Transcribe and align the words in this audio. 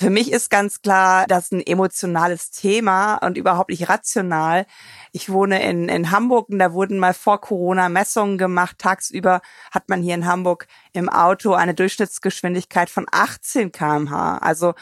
Für 0.00 0.10
mich 0.10 0.30
ist 0.30 0.48
ganz 0.48 0.80
klar, 0.80 1.26
das 1.26 1.50
ein 1.50 1.60
emotionales 1.60 2.52
Thema 2.52 3.16
und 3.16 3.36
überhaupt 3.36 3.70
nicht 3.70 3.88
rational. 3.88 4.64
Ich 5.10 5.28
wohne 5.28 5.60
in, 5.68 5.88
in 5.88 6.12
Hamburg 6.12 6.50
und 6.50 6.60
da 6.60 6.72
wurden 6.72 7.00
mal 7.00 7.14
vor 7.14 7.40
Corona 7.40 7.88
Messungen 7.88 8.38
gemacht. 8.38 8.78
Tagsüber 8.78 9.40
hat 9.72 9.88
man 9.88 10.00
hier 10.00 10.14
in 10.14 10.24
Hamburg 10.24 10.68
im 10.92 11.08
Auto 11.08 11.54
eine 11.54 11.74
Durchschnittsgeschwindigkeit 11.74 12.90
von 12.90 13.06
18 13.10 13.72
kmh. 13.72 14.38
Also 14.38 14.74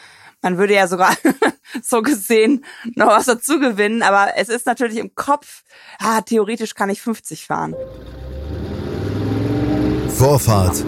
man 0.43 0.59
würde 0.59 0.75
ja 0.75 0.87
sogar 0.87 1.15
so 1.81 2.03
gesehen 2.03 2.63
noch 2.93 3.07
was 3.07 3.25
dazu 3.25 3.59
gewinnen, 3.59 4.03
aber 4.03 4.37
es 4.37 4.49
ist 4.49 4.67
natürlich 4.67 4.97
im 4.97 5.15
Kopf, 5.15 5.63
ah, 5.97 6.21
theoretisch 6.21 6.75
kann 6.75 6.91
ich 6.91 7.01
50 7.01 7.47
fahren. 7.47 7.75
Vorfahrt 10.09 10.85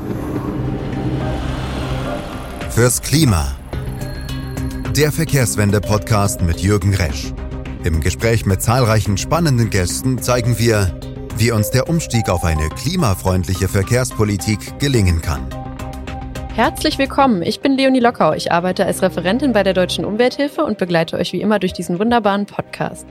fürs 2.69 3.01
Klima. 3.01 3.58
Der 4.95 5.11
Verkehrswende-Podcast 5.11 6.41
mit 6.41 6.61
Jürgen 6.61 6.95
Resch. 6.95 7.31
Im 7.83 8.01
Gespräch 8.01 8.47
mit 8.47 8.61
zahlreichen 8.63 9.17
spannenden 9.17 9.69
Gästen 9.69 10.19
zeigen 10.19 10.57
wir, 10.57 10.99
wie 11.37 11.51
uns 11.51 11.69
der 11.69 11.87
Umstieg 11.87 12.27
auf 12.27 12.43
eine 12.43 12.69
klimafreundliche 12.69 13.67
Verkehrspolitik 13.67 14.79
gelingen 14.79 15.21
kann. 15.21 15.47
Herzlich 16.55 16.97
willkommen, 16.97 17.43
ich 17.43 17.59
bin 17.59 17.77
Leonie 17.77 17.99
Lockau. 17.99 18.33
Ich 18.33 18.51
arbeite 18.51 18.83
als 18.83 19.03
Referentin 19.03 19.53
bei 19.53 19.61
der 19.61 19.73
Deutschen 19.73 20.05
Umwelthilfe 20.05 20.65
und 20.65 20.79
begleite 20.79 21.17
euch 21.17 21.33
wie 21.33 21.41
immer 21.41 21.59
durch 21.59 21.73
diesen 21.73 21.99
wunderbaren 21.99 22.47
Podcast. 22.47 23.07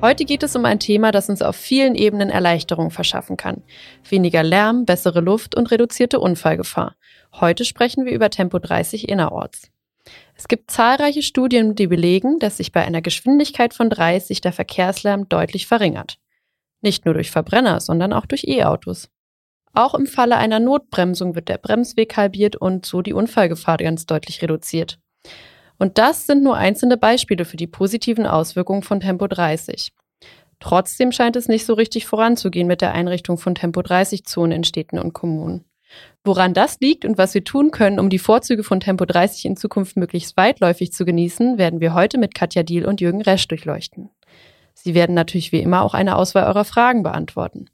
Heute 0.00 0.24
geht 0.24 0.44
es 0.44 0.54
um 0.54 0.64
ein 0.64 0.78
Thema, 0.78 1.10
das 1.10 1.28
uns 1.28 1.42
auf 1.42 1.56
vielen 1.56 1.96
Ebenen 1.96 2.30
Erleichterung 2.30 2.90
verschaffen 2.90 3.36
kann. 3.36 3.62
Weniger 4.08 4.44
Lärm, 4.44 4.84
bessere 4.84 5.20
Luft 5.20 5.56
und 5.56 5.72
reduzierte 5.72 6.20
Unfallgefahr. 6.20 6.94
Heute 7.32 7.64
sprechen 7.64 8.04
wir 8.04 8.12
über 8.12 8.30
Tempo 8.30 8.60
30 8.60 9.08
innerorts. 9.08 9.72
Es 10.42 10.48
gibt 10.48 10.72
zahlreiche 10.72 11.22
Studien, 11.22 11.76
die 11.76 11.86
belegen, 11.86 12.40
dass 12.40 12.56
sich 12.56 12.72
bei 12.72 12.84
einer 12.84 13.00
Geschwindigkeit 13.00 13.72
von 13.74 13.88
30 13.88 14.40
der 14.40 14.52
Verkehrslärm 14.52 15.28
deutlich 15.28 15.68
verringert. 15.68 16.18
Nicht 16.80 17.04
nur 17.04 17.14
durch 17.14 17.30
Verbrenner, 17.30 17.80
sondern 17.80 18.12
auch 18.12 18.26
durch 18.26 18.42
E-Autos. 18.48 19.08
Auch 19.72 19.94
im 19.94 20.08
Falle 20.08 20.36
einer 20.36 20.58
Notbremsung 20.58 21.36
wird 21.36 21.48
der 21.48 21.58
Bremsweg 21.58 22.16
halbiert 22.16 22.56
und 22.56 22.84
so 22.84 23.02
die 23.02 23.12
Unfallgefahr 23.12 23.76
ganz 23.76 24.04
deutlich 24.04 24.42
reduziert. 24.42 24.98
Und 25.78 25.98
das 25.98 26.26
sind 26.26 26.42
nur 26.42 26.56
einzelne 26.56 26.96
Beispiele 26.96 27.44
für 27.44 27.56
die 27.56 27.68
positiven 27.68 28.26
Auswirkungen 28.26 28.82
von 28.82 28.98
Tempo 28.98 29.28
30. 29.28 29.92
Trotzdem 30.58 31.12
scheint 31.12 31.36
es 31.36 31.46
nicht 31.46 31.64
so 31.64 31.74
richtig 31.74 32.06
voranzugehen 32.06 32.66
mit 32.66 32.80
der 32.80 32.94
Einrichtung 32.94 33.38
von 33.38 33.54
Tempo 33.54 33.80
30 33.80 34.24
Zonen 34.24 34.50
in 34.50 34.64
Städten 34.64 34.98
und 34.98 35.12
Kommunen. 35.12 35.64
Woran 36.24 36.54
das 36.54 36.78
liegt 36.80 37.04
und 37.04 37.18
was 37.18 37.34
wir 37.34 37.42
tun 37.42 37.70
können, 37.70 37.98
um 37.98 38.08
die 38.08 38.18
Vorzüge 38.18 38.62
von 38.62 38.80
Tempo 38.80 39.04
30 39.04 39.44
in 39.44 39.56
Zukunft 39.56 39.96
möglichst 39.96 40.36
weitläufig 40.36 40.92
zu 40.92 41.04
genießen, 41.04 41.58
werden 41.58 41.80
wir 41.80 41.94
heute 41.94 42.18
mit 42.18 42.34
Katja 42.34 42.62
Diel 42.62 42.86
und 42.86 43.00
Jürgen 43.00 43.22
Resch 43.22 43.48
durchleuchten. 43.48 44.10
Sie 44.74 44.94
werden 44.94 45.14
natürlich 45.14 45.52
wie 45.52 45.60
immer 45.60 45.82
auch 45.82 45.94
eine 45.94 46.16
Auswahl 46.16 46.44
eurer 46.44 46.64
Fragen 46.64 47.02
beantworten. 47.02 47.66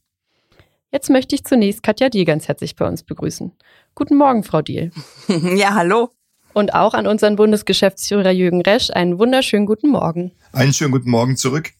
Jetzt 0.90 1.10
möchte 1.10 1.34
ich 1.34 1.44
zunächst 1.44 1.82
Katja 1.82 2.08
Diel 2.08 2.24
ganz 2.24 2.48
herzlich 2.48 2.74
bei 2.74 2.86
uns 2.86 3.02
begrüßen. 3.02 3.52
Guten 3.94 4.16
Morgen, 4.16 4.42
Frau 4.42 4.62
Diel. 4.62 4.90
Ja, 5.28 5.74
hallo. 5.74 6.10
Und 6.54 6.74
auch 6.74 6.94
an 6.94 7.06
unseren 7.06 7.36
Bundesgeschäftsführer 7.36 8.30
Jürgen 8.30 8.62
Resch 8.62 8.90
einen 8.90 9.18
wunderschönen 9.18 9.66
guten 9.66 9.90
Morgen. 9.90 10.32
Einen 10.52 10.72
schönen 10.72 10.92
guten 10.92 11.10
Morgen 11.10 11.36
zurück. 11.36 11.72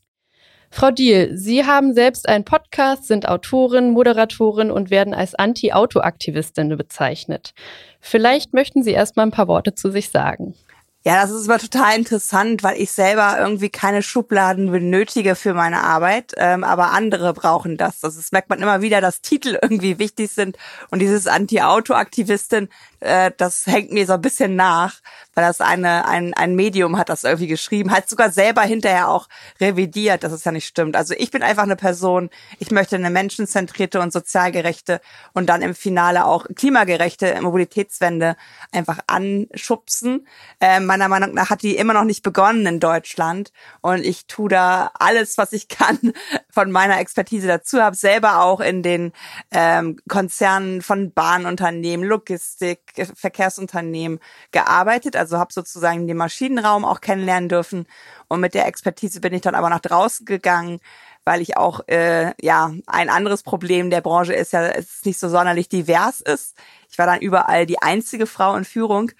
Frau 0.70 0.90
Diel, 0.90 1.36
Sie 1.36 1.64
haben 1.64 1.94
selbst 1.94 2.28
einen 2.28 2.44
Podcast, 2.44 3.06
sind 3.08 3.26
Autorin, 3.26 3.90
Moderatorin 3.90 4.70
und 4.70 4.90
werden 4.90 5.14
als 5.14 5.34
Anti-Auto-Aktivistin 5.34 6.76
bezeichnet. 6.76 7.54
Vielleicht 8.00 8.52
möchten 8.52 8.82
Sie 8.82 8.92
erst 8.92 9.16
mal 9.16 9.24
ein 9.24 9.30
paar 9.30 9.48
Worte 9.48 9.74
zu 9.74 9.90
sich 9.90 10.10
sagen. 10.10 10.54
Ja, 11.04 11.22
das 11.22 11.30
ist 11.30 11.48
aber 11.48 11.60
total 11.60 11.96
interessant, 11.96 12.64
weil 12.64 12.80
ich 12.80 12.90
selber 12.90 13.36
irgendwie 13.38 13.70
keine 13.70 14.02
Schubladen 14.02 14.72
benötige 14.72 15.36
für 15.36 15.54
meine 15.54 15.82
Arbeit, 15.84 16.34
ähm, 16.36 16.64
aber 16.64 16.90
andere 16.90 17.32
brauchen 17.32 17.76
das. 17.76 18.00
Das 18.00 18.16
ist, 18.16 18.32
merkt 18.32 18.50
man 18.50 18.60
immer 18.60 18.82
wieder, 18.82 19.00
dass 19.00 19.20
Titel 19.20 19.56
irgendwie 19.62 20.00
wichtig 20.00 20.32
sind 20.32 20.58
und 20.90 20.98
dieses 20.98 21.28
Anti-Auto-Aktivistin, 21.28 22.68
äh, 22.98 23.30
das 23.36 23.66
hängt 23.66 23.92
mir 23.92 24.06
so 24.06 24.14
ein 24.14 24.20
bisschen 24.20 24.56
nach, 24.56 24.96
weil 25.34 25.44
das 25.44 25.60
eine, 25.60 26.08
ein, 26.08 26.34
ein 26.34 26.56
Medium 26.56 26.98
hat 26.98 27.10
das 27.10 27.22
irgendwie 27.22 27.46
geschrieben, 27.46 27.92
hat 27.92 28.08
sogar 28.08 28.32
selber 28.32 28.62
hinterher 28.62 29.08
auch 29.08 29.28
revidiert, 29.60 30.24
dass 30.24 30.32
es 30.32 30.42
ja 30.42 30.50
nicht 30.50 30.66
stimmt. 30.66 30.96
Also 30.96 31.14
ich 31.16 31.30
bin 31.30 31.44
einfach 31.44 31.62
eine 31.62 31.76
Person, 31.76 32.28
ich 32.58 32.72
möchte 32.72 32.96
eine 32.96 33.10
menschenzentrierte 33.10 34.00
und 34.00 34.12
sozialgerechte 34.12 35.00
und 35.32 35.46
dann 35.46 35.62
im 35.62 35.76
Finale 35.76 36.26
auch 36.26 36.46
klimagerechte 36.56 37.40
Mobilitätswende 37.40 38.36
einfach 38.72 38.98
anschubsen. 39.06 40.26
Äh, 40.60 40.80
meiner 40.88 41.08
Meinung 41.08 41.34
nach 41.34 41.50
hat 41.50 41.62
die 41.62 41.76
immer 41.76 41.92
noch 41.92 42.02
nicht 42.02 42.24
begonnen 42.24 42.66
in 42.66 42.80
Deutschland. 42.80 43.52
Und 43.80 44.04
ich 44.04 44.26
tue 44.26 44.48
da 44.48 44.90
alles, 44.98 45.38
was 45.38 45.52
ich 45.52 45.68
kann 45.68 45.98
von 46.50 46.72
meiner 46.72 46.98
Expertise 46.98 47.46
dazu, 47.46 47.80
habe 47.80 47.94
selber 47.94 48.42
auch 48.42 48.58
in 48.58 48.82
den 48.82 49.12
ähm, 49.52 49.98
Konzernen 50.08 50.82
von 50.82 51.12
Bahnunternehmen, 51.12 52.04
Logistik, 52.04 52.80
Verkehrsunternehmen 53.14 54.18
gearbeitet, 54.50 55.14
also 55.14 55.38
habe 55.38 55.52
sozusagen 55.52 56.08
den 56.08 56.16
Maschinenraum 56.16 56.84
auch 56.84 57.00
kennenlernen 57.00 57.48
dürfen. 57.48 57.86
Und 58.26 58.40
mit 58.40 58.54
der 58.54 58.66
Expertise 58.66 59.20
bin 59.20 59.34
ich 59.34 59.42
dann 59.42 59.54
aber 59.54 59.70
nach 59.70 59.80
draußen 59.80 60.26
gegangen, 60.26 60.80
weil 61.24 61.42
ich 61.42 61.58
auch 61.58 61.86
äh, 61.88 62.32
ja 62.40 62.72
ein 62.86 63.10
anderes 63.10 63.42
Problem 63.42 63.90
der 63.90 64.00
Branche 64.00 64.32
ist 64.32 64.54
ja, 64.54 64.66
es 64.66 65.04
nicht 65.04 65.18
so 65.18 65.28
sonderlich 65.28 65.68
divers 65.68 66.22
ist. 66.22 66.56
Ich 66.90 66.96
war 66.96 67.04
dann 67.04 67.20
überall 67.20 67.66
die 67.66 67.82
einzige 67.82 68.26
Frau 68.26 68.56
in 68.56 68.64
Führung 68.64 69.12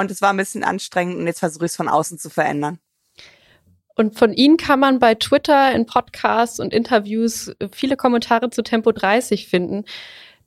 und 0.00 0.10
es 0.10 0.20
war 0.20 0.30
ein 0.30 0.36
bisschen 0.36 0.64
anstrengend 0.64 1.16
und 1.16 1.26
jetzt 1.26 1.40
versuche 1.40 1.66
ich 1.66 1.72
es 1.72 1.76
von 1.76 1.88
außen 1.88 2.18
zu 2.18 2.30
verändern. 2.30 2.78
Und 3.96 4.18
von 4.18 4.32
Ihnen 4.32 4.56
kann 4.56 4.80
man 4.80 4.98
bei 4.98 5.14
Twitter, 5.14 5.72
in 5.72 5.86
Podcasts 5.86 6.58
und 6.58 6.72
Interviews 6.72 7.52
viele 7.72 7.96
Kommentare 7.96 8.50
zu 8.50 8.62
Tempo 8.62 8.90
30 8.90 9.46
finden. 9.46 9.84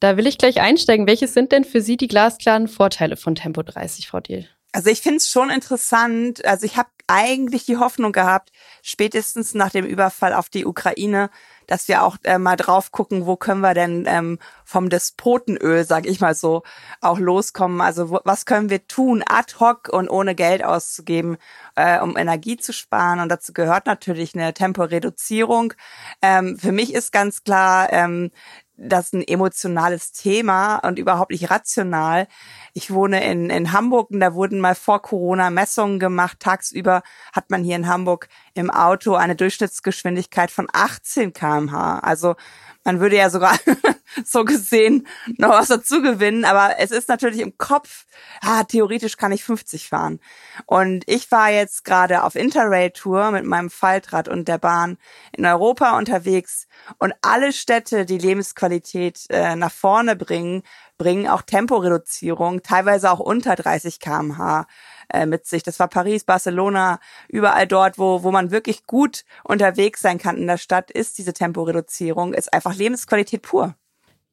Da 0.02 0.18
will 0.18 0.28
ich 0.28 0.38
gleich 0.38 0.60
einsteigen. 0.60 1.08
Welches 1.08 1.34
sind 1.34 1.54
denn 1.54 1.64
für 1.64 1.82
Sie 1.82 1.96
die 1.96 2.10
glasklaren 2.10 2.68
Vorteile 2.68 3.16
von 3.16 3.36
Tempo 3.36 3.64
30, 3.64 4.08
Frau 4.08 4.20
Diel? 4.20 4.48
Also 4.74 4.90
ich 4.90 5.00
finde 5.00 5.18
es 5.18 5.30
schon 5.30 5.50
interessant. 5.50 6.44
Also 6.44 6.66
ich 6.66 6.76
habe 6.76 6.90
eigentlich 7.08 7.66
die 7.66 7.78
Hoffnung 7.78 8.12
gehabt, 8.12 8.52
spätestens 8.84 9.54
nach 9.54 9.72
dem 9.72 9.86
Überfall 9.86 10.34
auf 10.34 10.50
die 10.50 10.66
Ukraine, 10.66 11.30
dass 11.68 11.88
wir 11.88 12.04
auch 12.04 12.18
äh, 12.24 12.38
mal 12.38 12.56
drauf 12.56 12.92
gucken, 12.92 13.26
wo 13.26 13.36
können 13.36 13.62
wir 13.62 13.74
denn 13.74 14.06
ähm, 14.08 14.40
vom 14.64 14.90
Despotenöl, 14.90 15.84
sag 15.86 16.06
ich 16.06 16.20
mal 16.20 16.36
so, 16.36 16.64
auch 17.02 17.20
loskommen. 17.20 17.82
Also 17.82 18.20
was 18.24 18.46
können 18.46 18.70
wir 18.70 18.88
tun, 18.88 19.24
ad 19.28 19.56
hoc 19.60 19.90
und 19.90 20.10
ohne 20.10 20.36
Geld 20.36 20.64
auszugeben, 20.64 21.38
äh, 21.76 22.00
um 22.00 22.18
Energie 22.18 22.58
zu 22.58 22.74
sparen. 22.74 23.20
Und 23.20 23.30
dazu 23.30 23.54
gehört 23.54 23.86
natürlich 23.86 24.34
eine 24.34 24.54
Temporeduzierung. 24.54 25.74
Ähm, 26.22 26.58
für 26.58 26.72
mich 26.72 26.94
ist 26.94 27.12
ganz 27.12 27.44
klar, 27.44 27.92
ähm, 27.92 28.32
das 28.78 29.12
ein 29.12 29.28
emotionales 29.28 30.12
Thema 30.12 30.78
und 30.78 31.00
überhaupt 31.00 31.32
nicht 31.32 31.50
rational. 31.50 32.28
Ich 32.74 32.92
wohne 32.92 33.24
in, 33.24 33.50
in 33.50 33.74
Hamburg 33.74 34.12
und 34.12 34.20
da 34.20 34.34
wurden 34.36 34.60
mal 34.60 34.76
vor 34.76 35.02
Corona 35.02 35.50
Messungen 35.50 36.00
gemacht. 36.00 36.40
Tagsüber 36.40 37.02
hat 37.34 37.50
man 37.50 37.64
hier 37.64 37.76
in 37.76 37.88
Hamburg 37.88 38.30
im 38.54 38.70
Auto 38.70 39.16
eine 39.16 39.36
Durchschnittsgeschwindigkeit 39.36 40.52
von 40.52 40.68
18 40.72 41.34
kmh. 41.34 42.00
Also 42.00 42.36
man 42.84 43.00
würde 43.00 43.18
ja 43.18 43.30
sogar 43.30 43.58
so 44.26 44.46
gesehen 44.46 45.08
noch 45.38 45.50
was 45.50 45.68
dazu 45.68 46.02
gewinnen, 46.02 46.46
aber 46.46 46.80
es 46.80 46.92
ist 46.92 47.10
natürlich 47.10 47.40
im 47.40 47.58
Kopf, 47.58 48.06
ah, 48.42 48.64
theoretisch 48.64 49.18
kann 49.18 49.32
ich 49.32 49.44
50 49.44 49.88
fahren. 49.88 50.20
Und 50.66 51.04
ich 51.08 51.32
war 51.32 51.52
jetzt 51.52 51.86
gerade 51.86 52.24
auf 52.24 52.36
Interrail-Tour 52.36 53.32
mit 53.32 53.46
meinem 53.46 53.70
Faltrad 53.70 54.28
und 54.28 54.48
der 54.48 54.58
Bahn 54.58 54.98
in 55.32 55.46
Europa 55.46 55.98
unterwegs 55.98 56.68
und 57.00 57.14
alle 57.22 57.54
Städte, 57.54 58.06
die 58.06 58.18
Lebensqualität 58.18 59.26
äh, 59.30 59.56
nach 59.56 59.72
vorne 59.72 60.16
bringen, 60.16 60.64
bringen 60.98 61.28
auch 61.28 61.42
Temporeduzierung, 61.42 62.64
teilweise 62.64 63.12
auch 63.12 63.20
unter 63.20 63.56
30 63.56 64.00
kmh 64.00 64.66
äh, 65.10 65.26
mit 65.26 65.46
sich. 65.46 65.64
Das 65.64 65.80
war 65.80 65.88
Paris, 65.88 66.24
Barcelona, 66.24 67.00
überall 67.28 67.68
dort, 67.68 67.98
wo, 67.98 68.24
wo 68.24 68.32
man 68.32 68.52
wirklich 68.52 68.86
gut 68.86 69.24
unterwegs 69.44 70.02
sein 70.02 70.18
kann 70.18 70.38
in 70.38 70.48
der 70.48 70.58
Stadt, 70.58 70.92
ist 70.92 71.18
diese 71.18 71.34
Temporeduzierung, 71.34 72.34
ist 72.34 72.54
einfach 72.54 72.76
Lebensqualität 72.76 73.42
pur. 73.42 73.76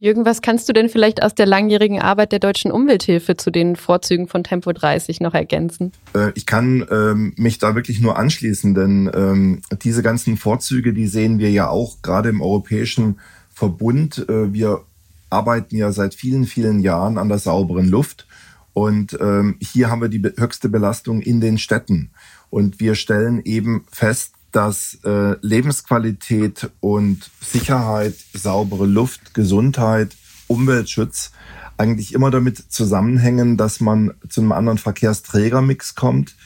Jürgen, 0.01 0.25
was 0.27 0.43
kannst 0.43 0.69
du 0.69 0.73
denn 0.73 0.89
vielleicht 0.89 1.23
aus 1.23 1.35
der 1.35 1.47
langjährigen 1.47 2.01
Arbeit 2.01 2.33
der 2.33 2.41
Deutschen 2.41 2.73
Umwelthilfe 2.73 3.37
zu 3.37 3.51
den 3.51 3.77
Vorzügen 3.77 4.27
von 4.27 4.43
Tempo 4.43 4.73
30 4.73 5.21
noch 5.21 5.35
ergänzen? 5.35 5.93
Äh, 6.15 6.33
ich 6.35 6.47
kann 6.47 6.85
ähm, 6.91 7.33
mich 7.37 7.59
da 7.59 7.75
wirklich 7.75 8.01
nur 8.01 8.19
anschließen, 8.19 8.75
denn 8.75 9.11
ähm, 9.15 9.63
diese 9.83 10.03
ganzen 10.03 10.37
Vorzüge, 10.37 10.93
die 10.93 11.07
sehen 11.07 11.39
wir 11.39 11.51
ja 11.51 11.69
auch 11.69 12.03
gerade 12.03 12.29
im 12.29 12.43
Europäischen 12.43 13.21
Verbund. 13.53 14.29
Äh, 14.29 14.53
wir 14.53 14.83
arbeiten 15.31 15.77
ja 15.77 15.93
seit 15.93 16.15
vielen, 16.15 16.45
vielen 16.45 16.81
Jahren 16.81 17.17
an 17.17 17.29
der 17.29 17.39
sauberen 17.39 17.89
Luft. 17.89 18.27
Und 18.73 19.17
ähm, 19.21 19.57
hier 19.61 19.91
haben 19.91 20.03
wir 20.03 20.09
die 20.09 20.23
höchste 20.23 20.69
Belastung 20.69 21.21
in 21.21 21.41
den 21.41 21.59
Städten. 21.59 22.11
Und 22.51 22.81
wir 22.81 22.97
stellen 22.97 23.41
eben 23.45 23.85
fest, 23.91 24.35
dass 24.55 24.99
äh, 25.05 25.37
Lebensqualität 25.41 26.71
und 26.79 27.29
Sicherheit, 27.41 28.15
saubere 28.33 28.87
Luft, 28.87 29.35
Gesundheit, 29.35 30.17
Umweltschutz 30.47 31.33
eigentlich 31.77 32.15
immer 32.15 32.31
damit 32.31 32.73
zusammenhängen, 32.73 33.57
dass 33.57 33.81
man 33.81 34.15
zu 34.29 34.41
einem 34.41 34.53
anderen 34.53 34.79
Verkehrsträgermix 34.79 35.97
kommt 35.97 36.37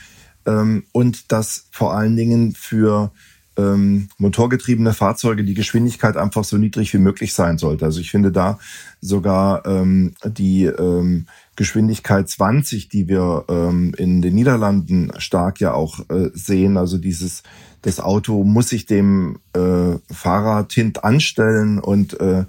ähm, 0.47 0.85
und 0.93 1.31
dass 1.33 1.67
vor 1.71 1.95
allen 1.95 2.17
Dingen 2.17 2.55
für 2.55 3.13
ähm, 3.59 4.09
motorgetriebene 4.17 4.95
Fahrzeuge 4.95 5.45
die 5.45 5.55
Geschwindigkeit 5.55 6.17
einfach 6.17 6.45
so 6.45 6.57
niedrig 6.57 6.95
wie 6.95 6.99
möglich 6.99 7.35
sein 7.35 7.59
sollte. 7.59 7.85
Also 7.85 8.01
ich 8.01 8.11
finde 8.11 8.33
da 8.33 8.59
sogar 9.01 9.67
ähm, 9.67 10.15
die 10.25 10.65
ähm, 10.65 11.27
Geschwindigkeit 11.57 12.29
20, 12.29 12.89
die 12.89 13.09
wir 13.09 13.45
ähm, 13.49 13.93
in 13.99 14.23
den 14.23 14.35
Niederlanden 14.35 15.13
stark 15.19 15.61
ja 15.61 15.75
auch 15.75 16.09
äh, 16.09 16.31
sehen, 16.33 16.77
also 16.77 16.99
dieses 16.99 17.43
das 17.83 18.01
Auto 18.01 18.43
muss 18.45 18.71
sich 18.71 18.87
dem 18.87 19.39
äh, 19.53 19.99
Fahrrad 20.13 20.73
hint 20.73 21.05
anstellen 21.05 21.79
und 21.79 22.19
äh, 22.21 22.45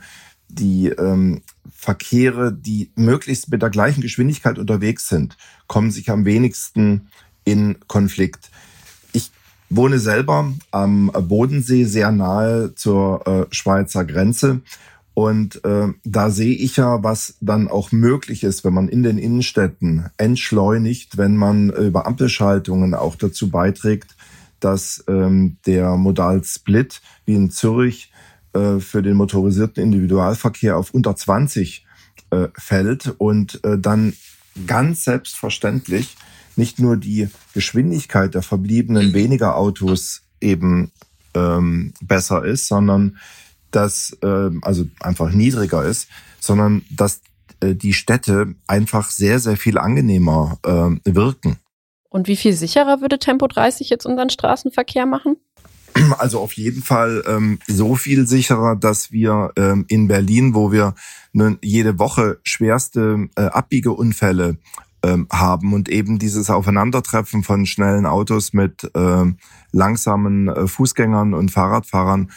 die 0.47 0.87
ähm, 0.87 1.41
Verkehre, 1.69 2.51
die 2.51 2.91
möglichst 2.95 3.51
mit 3.51 3.61
der 3.61 3.69
gleichen 3.69 4.01
Geschwindigkeit 4.01 4.57
unterwegs 4.57 5.07
sind, 5.07 5.37
kommen 5.67 5.91
sich 5.91 6.09
am 6.09 6.25
wenigsten 6.25 7.09
in 7.45 7.77
Konflikt. 7.87 8.49
Wohne 9.69 9.99
selber 9.99 10.51
am 10.71 11.11
Bodensee 11.11 11.83
sehr 11.83 12.11
nahe 12.11 12.73
zur 12.75 13.27
äh, 13.27 13.45
Schweizer 13.53 14.05
Grenze. 14.05 14.61
Und 15.13 15.63
äh, 15.65 15.87
da 16.05 16.29
sehe 16.29 16.55
ich 16.55 16.77
ja, 16.77 17.03
was 17.03 17.35
dann 17.41 17.67
auch 17.67 17.91
möglich 17.91 18.43
ist, 18.43 18.63
wenn 18.63 18.73
man 18.73 18.87
in 18.87 19.03
den 19.03 19.17
Innenstädten 19.17 20.09
entschleunigt, 20.17 21.17
wenn 21.17 21.35
man 21.35 21.69
über 21.71 22.07
Ampelschaltungen 22.07 22.93
auch 22.93 23.15
dazu 23.15 23.49
beiträgt, 23.49 24.15
dass 24.59 25.03
ähm, 25.07 25.57
der 25.65 25.97
Modal-Split 25.97 27.01
wie 27.25 27.35
in 27.35 27.51
Zürich 27.51 28.11
äh, 28.53 28.79
für 28.79 29.01
den 29.01 29.17
motorisierten 29.17 29.83
Individualverkehr 29.83 30.77
auf 30.77 30.93
unter 30.93 31.15
20 31.15 31.85
äh, 32.31 32.47
fällt 32.57 33.13
und 33.17 33.63
äh, 33.63 33.77
dann 33.77 34.13
ganz 34.67 35.03
selbstverständlich 35.03 36.15
nicht 36.59 36.77
nur 36.77 36.97
die 36.97 37.29
Geschwindigkeit 37.53 38.35
der 38.35 38.43
verbliebenen 38.43 39.13
weniger 39.13 39.55
Autos 39.55 40.21
eben 40.39 40.91
ähm, 41.33 41.93
besser 42.01 42.45
ist, 42.45 42.67
sondern 42.67 43.17
dass 43.71 44.15
äh, 44.21 44.51
also 44.61 44.85
einfach 44.99 45.31
niedriger 45.31 45.83
ist, 45.83 46.07
sondern 46.39 46.83
dass 46.91 47.21
äh, 47.61 47.73
die 47.73 47.93
Städte 47.93 48.53
einfach 48.67 49.09
sehr 49.09 49.39
sehr 49.39 49.57
viel 49.57 49.77
angenehmer 49.77 50.59
äh, 50.63 51.15
wirken. 51.15 51.57
Und 52.09 52.27
wie 52.27 52.35
viel 52.35 52.53
sicherer 52.53 53.01
würde 53.01 53.19
Tempo 53.19 53.47
30 53.47 53.89
jetzt 53.89 54.05
unseren 54.05 54.29
Straßenverkehr 54.29 55.05
machen? 55.05 55.37
Also 56.17 56.39
auf 56.39 56.53
jeden 56.53 56.83
Fall 56.83 57.23
ähm, 57.27 57.59
so 57.67 57.95
viel 57.95 58.27
sicherer, 58.27 58.75
dass 58.75 59.11
wir 59.11 59.51
ähm, 59.57 59.85
in 59.87 60.07
Berlin, 60.07 60.53
wo 60.53 60.71
wir 60.71 60.95
ne, 61.33 61.57
jede 61.63 61.99
Woche 61.99 62.39
schwerste 62.43 63.27
äh, 63.35 63.41
Abbiegeunfälle 63.41 64.57
ähm, 65.03 65.27
haben 65.31 65.73
und 65.73 65.89
eben 65.89 66.19
dieses 66.19 66.49
Aufeinandertreffen 66.49 67.43
von 67.43 67.65
schnellen 67.65 68.05
Autos 68.05 68.53
mit 68.53 68.89
äh, 68.95 69.25
langsamen 69.71 70.47
äh, 70.47 70.67
Fußgängern 70.67 71.33
und 71.33 71.51
Fahrradfahrern, 71.51 72.31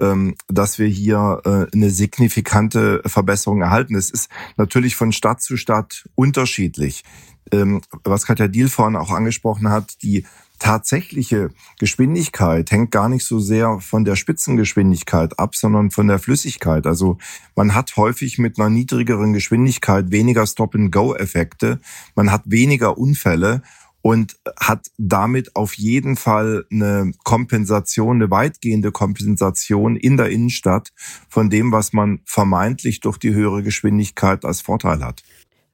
ähm, 0.00 0.34
dass 0.48 0.78
wir 0.78 0.86
hier 0.86 1.40
äh, 1.44 1.66
eine 1.74 1.90
signifikante 1.90 3.02
Verbesserung 3.06 3.62
erhalten. 3.62 3.94
Es 3.94 4.10
ist 4.10 4.30
natürlich 4.56 4.96
von 4.96 5.12
Stadt 5.12 5.42
zu 5.42 5.56
Stadt 5.56 6.08
unterschiedlich 6.14 7.04
ähm, 7.52 7.80
was 8.04 8.26
Katja 8.26 8.48
Diel 8.48 8.68
vorhin 8.68 8.96
auch 8.96 9.10
angesprochen 9.10 9.68
hat, 9.68 10.02
die 10.02 10.26
tatsächliche 10.58 11.50
Geschwindigkeit 11.78 12.70
hängt 12.70 12.90
gar 12.90 13.08
nicht 13.08 13.24
so 13.24 13.38
sehr 13.38 13.80
von 13.80 14.04
der 14.04 14.16
Spitzengeschwindigkeit 14.16 15.38
ab, 15.38 15.54
sondern 15.54 15.90
von 15.90 16.08
der 16.08 16.18
Flüssigkeit. 16.18 16.86
Also 16.86 17.18
man 17.56 17.74
hat 17.74 17.96
häufig 17.96 18.38
mit 18.38 18.58
einer 18.58 18.70
niedrigeren 18.70 19.32
Geschwindigkeit 19.32 20.10
weniger 20.10 20.46
Stop-and-Go-Effekte, 20.46 21.80
man 22.14 22.32
hat 22.32 22.42
weniger 22.46 22.98
Unfälle 22.98 23.62
und 24.00 24.36
hat 24.58 24.90
damit 24.96 25.56
auf 25.56 25.74
jeden 25.74 26.16
Fall 26.16 26.64
eine 26.70 27.12
Kompensation, 27.24 28.16
eine 28.16 28.30
weitgehende 28.30 28.92
Kompensation 28.92 29.96
in 29.96 30.16
der 30.16 30.30
Innenstadt 30.30 30.92
von 31.28 31.50
dem, 31.50 31.72
was 31.72 31.92
man 31.92 32.20
vermeintlich 32.24 33.00
durch 33.00 33.18
die 33.18 33.34
höhere 33.34 33.62
Geschwindigkeit 33.62 34.44
als 34.44 34.60
Vorteil 34.60 35.04
hat. 35.04 35.22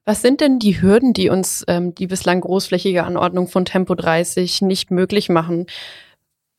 Was 0.05 0.21
sind 0.21 0.41
denn 0.41 0.59
die 0.59 0.83
Hürden, 0.83 1.15
die 1.15 1.31
uns 1.31 1.65
ähm, 1.67 1.95
die 1.95 2.07
bislang 2.07 2.41
großflächige 2.41 3.05
Anordnung 3.05 3.49
von 3.49 3.65
Tempo 3.65 3.95
30 3.95 4.63
nicht 4.63 4.91
möglich 4.91 5.29
machen? 5.31 5.67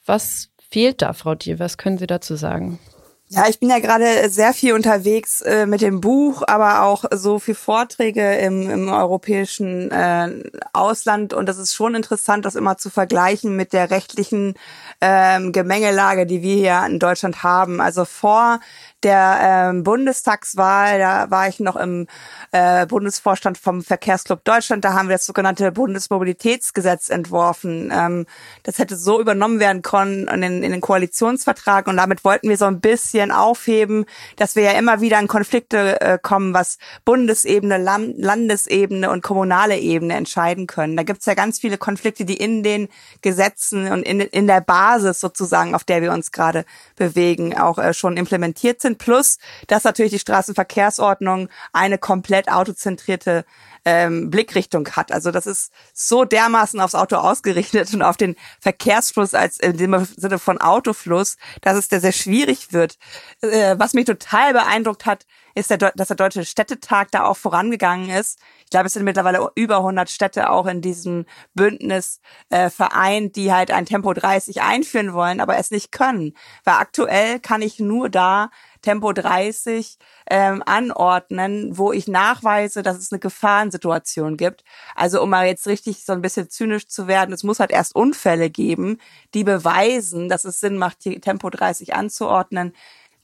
Was 0.05 0.49
fehlt 0.69 1.01
da, 1.01 1.13
Frau 1.13 1.35
Dier? 1.35 1.59
Was 1.59 1.77
können 1.77 1.97
Sie 1.97 2.07
dazu 2.07 2.35
sagen? 2.35 2.79
Ja, 3.27 3.47
ich 3.49 3.59
bin 3.59 3.71
ja 3.71 3.79
gerade 3.79 4.29
sehr 4.29 4.53
viel 4.53 4.73
unterwegs 4.73 5.41
äh, 5.41 5.65
mit 5.65 5.81
dem 5.81 5.99
Buch, 5.99 6.43
aber 6.45 6.83
auch 6.83 7.05
so 7.11 7.39
viel 7.39 7.55
Vorträge 7.55 8.35
im, 8.35 8.69
im 8.69 8.87
europäischen 8.87 9.89
äh, 9.89 10.43
Ausland 10.73 11.33
und 11.33 11.49
das 11.49 11.57
ist 11.57 11.73
schon 11.73 11.95
interessant, 11.95 12.45
das 12.45 12.53
immer 12.53 12.77
zu 12.77 12.91
vergleichen 12.91 13.55
mit 13.55 13.73
der 13.73 13.89
rechtlichen 13.89 14.53
ähm, 15.01 15.51
Gemengelage, 15.53 16.27
die 16.27 16.43
wir 16.43 16.55
hier 16.55 16.85
in 16.87 16.99
Deutschland 16.99 17.41
haben. 17.41 17.81
Also 17.81 18.05
vor 18.05 18.59
der 19.05 19.69
ähm, 19.69 19.83
Bundestagswahl, 19.83 20.97
da 20.97 21.29
war 21.29 21.47
ich 21.47 21.59
noch 21.59 21.75
im 21.75 22.07
äh, 22.51 22.87
Bundesvorstand 22.87 23.57
vom 23.57 23.83
Verkehrsclub 23.83 24.43
Deutschland, 24.43 24.83
da 24.83 24.93
haben 24.93 25.09
wir 25.09 25.15
das 25.15 25.27
sogenannte 25.27 25.71
Bundesmobilitätsgesetz 25.71 27.09
entworfen. 27.09 27.93
Ähm, 27.93 28.25
das 28.63 28.79
hätte 28.79 28.97
so 28.97 29.21
übernommen 29.21 29.59
werden 29.59 29.83
können 29.83 30.27
in 30.27 30.41
den, 30.41 30.63
in 30.63 30.71
den 30.71 30.81
Koalitionsvertrag 30.81 31.87
und 31.87 31.97
damit 31.97 32.25
wollten 32.25 32.49
wir 32.49 32.57
so 32.57 32.65
ein 32.65 32.81
bisschen 32.81 33.31
aufheben, 33.31 34.05
dass 34.37 34.55
wir 34.55 34.63
ja 34.63 34.71
immer 34.71 35.01
wieder 35.01 35.19
in 35.19 35.27
Konflikte 35.27 36.01
äh, 36.01 36.17
kommen, 36.19 36.55
was 36.55 36.79
Bundesebene, 37.05 37.77
Land 37.77 38.15
Landesebene 38.17 39.11
und 39.11 39.21
kommunale 39.21 39.77
Ebene 39.77 40.15
entscheiden 40.15 40.65
können. 40.65 40.97
Da 40.97 41.03
gibt's 41.03 41.27
ja 41.27 41.35
ganz 41.35 41.59
viele 41.59 41.77
Konflikte, 41.77 42.25
die 42.25 42.37
in 42.37 42.63
den 42.63 42.89
Gesetzen 43.21 43.91
und 43.91 44.01
in, 44.01 44.19
in 44.19 44.47
der 44.47 44.61
Basis 44.61 45.19
sozusagen, 45.19 45.75
auf 45.75 45.83
der 45.83 46.01
wir 46.01 46.11
uns 46.11 46.31
gerade 46.31 46.65
bewegen, 46.95 47.55
auch 47.55 47.77
äh, 47.77 47.93
schon 47.93 48.17
implementiert 48.17 48.81
sind 48.81 48.94
plus, 48.95 49.37
dass 49.67 49.83
natürlich 49.83 50.11
die 50.11 50.19
Straßenverkehrsordnung 50.19 51.49
eine 51.73 51.97
komplett 51.97 52.49
autozentrierte 52.49 53.45
ähm, 53.85 54.31
Blickrichtung 54.31 54.89
hat. 54.89 55.11
Also 55.11 55.31
das 55.31 55.45
ist 55.45 55.71
so 55.93 56.25
dermaßen 56.25 56.79
aufs 56.79 56.95
Auto 56.95 57.17
ausgerichtet 57.17 57.93
und 57.93 58.01
auf 58.01 58.17
den 58.17 58.35
Verkehrsfluss 58.59 59.35
als 59.35 59.59
in 59.59 59.77
dem 59.77 60.05
Sinne 60.05 60.39
von 60.39 60.59
Autofluss, 60.59 61.37
dass 61.61 61.77
es 61.77 61.87
sehr, 61.87 62.01
sehr 62.01 62.11
schwierig 62.11 62.73
wird. 62.73 62.97
Äh, 63.41 63.75
was 63.77 63.93
mich 63.93 64.05
total 64.05 64.53
beeindruckt 64.53 65.05
hat, 65.05 65.25
ist, 65.53 65.69
der, 65.69 65.77
dass 65.77 66.09
der 66.09 66.17
Deutsche 66.17 66.43
Städtetag 66.43 67.11
da 67.11 67.23
auch 67.23 67.37
vorangegangen 67.37 68.09
ist. 68.09 68.39
Glaube, 68.75 68.87
es 68.87 68.93
sind 68.93 69.05
mittlerweile 69.05 69.51
über 69.55 69.77
100 69.77 70.09
Städte 70.09 70.49
auch 70.49 70.65
in 70.65 70.81
diesem 70.81 71.25
Bündnis 71.53 72.19
äh, 72.49 72.69
vereint, 72.69 73.37
die 73.37 73.53
halt 73.53 73.71
ein 73.71 73.85
Tempo 73.85 74.11
30 74.11 74.63
einführen 74.63 75.13
wollen, 75.13 75.39
aber 75.39 75.55
es 75.55 75.71
nicht 75.71 75.93
können. 75.93 76.33
Weil 76.65 76.73
aktuell 76.73 77.39
kann 77.39 77.61
ich 77.61 77.79
nur 77.79 78.09
da 78.09 78.49
Tempo 78.81 79.13
30 79.13 79.97
ähm, 80.29 80.61
anordnen, 80.65 81.77
wo 81.77 81.93
ich 81.93 82.09
nachweise, 82.09 82.83
dass 82.83 82.97
es 82.97 83.13
eine 83.13 83.19
Gefahrensituation 83.19 84.35
gibt. 84.35 84.65
Also 84.93 85.23
um 85.23 85.29
mal 85.29 85.47
jetzt 85.47 85.67
richtig 85.67 86.03
so 86.03 86.11
ein 86.11 86.21
bisschen 86.21 86.49
zynisch 86.49 86.89
zu 86.89 87.07
werden, 87.07 87.33
es 87.33 87.45
muss 87.45 87.61
halt 87.61 87.71
erst 87.71 87.95
Unfälle 87.95 88.49
geben, 88.49 88.97
die 89.33 89.45
beweisen, 89.45 90.27
dass 90.27 90.43
es 90.43 90.59
Sinn 90.59 90.77
macht, 90.77 90.99
Tempo 90.99 91.49
30 91.49 91.95
anzuordnen. 91.95 92.73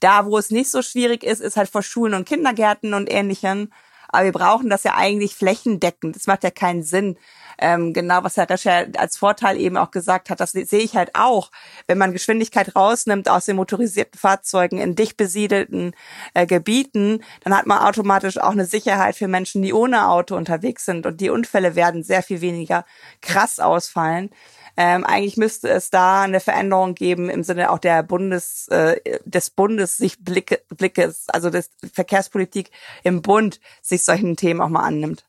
Da, 0.00 0.24
wo 0.24 0.38
es 0.38 0.50
nicht 0.50 0.70
so 0.70 0.80
schwierig 0.80 1.22
ist, 1.22 1.40
ist 1.40 1.58
halt 1.58 1.68
vor 1.68 1.82
Schulen 1.82 2.14
und 2.14 2.26
Kindergärten 2.26 2.94
und 2.94 3.12
ähnlichem. 3.12 3.68
Aber 4.12 4.24
wir 4.24 4.32
brauchen 4.32 4.70
das 4.70 4.84
ja 4.84 4.94
eigentlich 4.94 5.34
flächendeckend. 5.34 6.14
Das 6.14 6.26
macht 6.26 6.44
ja 6.44 6.50
keinen 6.50 6.82
Sinn. 6.82 7.16
Ähm, 7.58 7.92
genau, 7.92 8.22
was 8.22 8.36
Herr 8.36 8.48
Rescher 8.48 8.86
als 8.96 9.16
Vorteil 9.16 9.56
eben 9.58 9.76
auch 9.76 9.90
gesagt 9.90 10.30
hat, 10.30 10.40
das 10.40 10.52
sehe 10.52 10.80
ich 10.80 10.96
halt 10.96 11.14
auch. 11.14 11.50
Wenn 11.86 11.98
man 11.98 12.12
Geschwindigkeit 12.12 12.74
rausnimmt 12.76 13.28
aus 13.28 13.46
den 13.46 13.56
motorisierten 13.56 14.18
Fahrzeugen 14.18 14.78
in 14.78 14.94
dicht 14.94 15.16
besiedelten 15.16 15.94
äh, 16.34 16.46
Gebieten, 16.46 17.22
dann 17.42 17.56
hat 17.56 17.66
man 17.66 17.78
automatisch 17.78 18.38
auch 18.38 18.50
eine 18.50 18.66
Sicherheit 18.66 19.16
für 19.16 19.28
Menschen, 19.28 19.62
die 19.62 19.72
ohne 19.72 20.08
Auto 20.08 20.36
unterwegs 20.36 20.84
sind. 20.84 21.06
Und 21.06 21.20
die 21.20 21.30
Unfälle 21.30 21.74
werden 21.74 22.02
sehr 22.02 22.22
viel 22.22 22.40
weniger 22.40 22.84
krass 23.20 23.60
ausfallen. 23.60 24.30
Ähm, 24.76 25.04
eigentlich 25.04 25.36
müsste 25.36 25.68
es 25.68 25.90
da 25.90 26.22
eine 26.22 26.40
Veränderung 26.40 26.94
geben 26.94 27.28
im 27.28 27.42
Sinne 27.42 27.70
auch 27.70 27.78
der 27.78 28.02
Bundes, 28.02 28.68
äh, 28.68 29.00
des 29.24 29.50
Bundes 29.50 29.96
sich 29.98 30.18
Blicke, 30.24 30.60
Blickes, 30.76 31.28
also 31.28 31.50
des 31.50 31.70
Verkehrspolitik 31.92 32.70
im 33.02 33.22
Bund 33.22 33.60
sich 33.82 34.02
solchen 34.02 34.36
Themen 34.36 34.60
auch 34.60 34.68
mal 34.68 34.84
annimmt. 34.84 35.26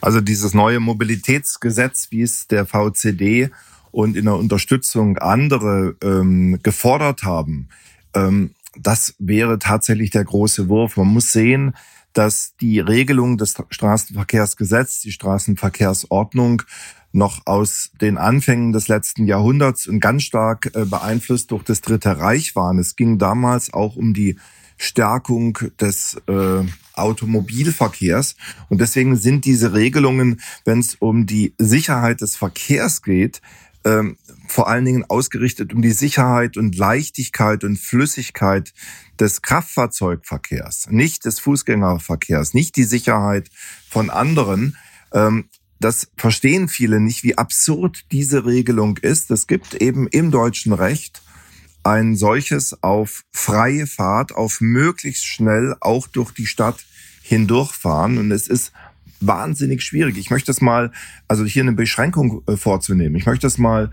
Also 0.00 0.20
dieses 0.20 0.54
neue 0.54 0.80
Mobilitätsgesetz, 0.80 2.08
wie 2.10 2.22
es 2.22 2.48
der 2.48 2.66
VCD 2.66 3.50
und 3.92 4.16
in 4.16 4.26
der 4.26 4.36
Unterstützung 4.36 5.18
andere 5.18 5.96
ähm, 6.02 6.60
gefordert 6.62 7.22
haben, 7.22 7.68
ähm, 8.14 8.54
das 8.78 9.14
wäre 9.18 9.58
tatsächlich 9.58 10.10
der 10.10 10.24
große 10.24 10.68
Wurf. 10.68 10.98
Man 10.98 11.08
muss 11.08 11.32
sehen, 11.32 11.74
dass 12.12 12.56
die 12.56 12.80
Regelung 12.80 13.36
des 13.36 13.54
Straßenverkehrsgesetzes, 13.70 15.00
die 15.00 15.12
Straßenverkehrsordnung 15.12 16.62
noch 17.16 17.46
aus 17.46 17.90
den 18.00 18.18
Anfängen 18.18 18.72
des 18.72 18.88
letzten 18.88 19.26
Jahrhunderts 19.26 19.86
und 19.86 20.00
ganz 20.00 20.22
stark 20.22 20.70
äh, 20.74 20.84
beeinflusst 20.84 21.50
durch 21.50 21.64
das 21.64 21.80
Dritte 21.80 22.18
Reich 22.18 22.54
waren. 22.54 22.78
Es 22.78 22.94
ging 22.94 23.18
damals 23.18 23.72
auch 23.72 23.96
um 23.96 24.14
die 24.14 24.36
Stärkung 24.76 25.58
des 25.80 26.20
äh, 26.28 26.62
Automobilverkehrs. 26.92 28.36
Und 28.68 28.80
deswegen 28.80 29.16
sind 29.16 29.46
diese 29.46 29.72
Regelungen, 29.72 30.40
wenn 30.66 30.80
es 30.80 30.96
um 30.96 31.26
die 31.26 31.54
Sicherheit 31.58 32.20
des 32.20 32.36
Verkehrs 32.36 33.02
geht, 33.02 33.40
ähm, 33.84 34.18
vor 34.46 34.68
allen 34.68 34.84
Dingen 34.84 35.04
ausgerichtet 35.08 35.72
um 35.72 35.80
die 35.80 35.92
Sicherheit 35.92 36.56
und 36.56 36.76
Leichtigkeit 36.76 37.64
und 37.64 37.78
Flüssigkeit 37.78 38.74
des 39.18 39.40
Kraftfahrzeugverkehrs, 39.40 40.88
nicht 40.90 41.24
des 41.24 41.40
Fußgängerverkehrs, 41.40 42.52
nicht 42.52 42.76
die 42.76 42.84
Sicherheit 42.84 43.48
von 43.88 44.10
anderen. 44.10 44.76
Ähm, 45.12 45.48
das 45.80 46.08
verstehen 46.16 46.68
viele 46.68 47.00
nicht, 47.00 47.22
wie 47.22 47.36
absurd 47.36 48.04
diese 48.12 48.46
Regelung 48.46 48.96
ist. 48.98 49.30
Es 49.30 49.46
gibt 49.46 49.74
eben 49.74 50.06
im 50.08 50.30
deutschen 50.30 50.72
Recht 50.72 51.22
ein 51.82 52.16
solches 52.16 52.82
auf 52.82 53.22
freie 53.32 53.86
Fahrt, 53.86 54.34
auf 54.34 54.60
möglichst 54.60 55.26
schnell 55.26 55.76
auch 55.80 56.08
durch 56.08 56.32
die 56.32 56.46
Stadt 56.46 56.84
hindurchfahren. 57.22 58.18
Und 58.18 58.32
es 58.32 58.48
ist 58.48 58.72
wahnsinnig 59.20 59.82
schwierig. 59.82 60.18
Ich 60.18 60.30
möchte 60.30 60.46
das 60.46 60.60
mal, 60.60 60.90
also 61.28 61.44
hier 61.44 61.62
eine 61.62 61.72
Beschränkung 61.72 62.42
äh, 62.46 62.56
vorzunehmen. 62.56 63.16
Ich 63.16 63.26
möchte 63.26 63.46
das 63.46 63.58
mal 63.58 63.90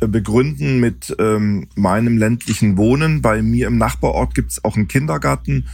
äh, 0.00 0.08
begründen 0.08 0.80
mit 0.80 1.14
ähm, 1.18 1.68
meinem 1.74 2.18
ländlichen 2.18 2.76
Wohnen. 2.76 3.22
Bei 3.22 3.42
mir 3.42 3.68
im 3.68 3.78
Nachbarort 3.78 4.34
gibt 4.34 4.52
es 4.52 4.64
auch 4.64 4.76
einen 4.76 4.88
Kindergarten 4.88 5.66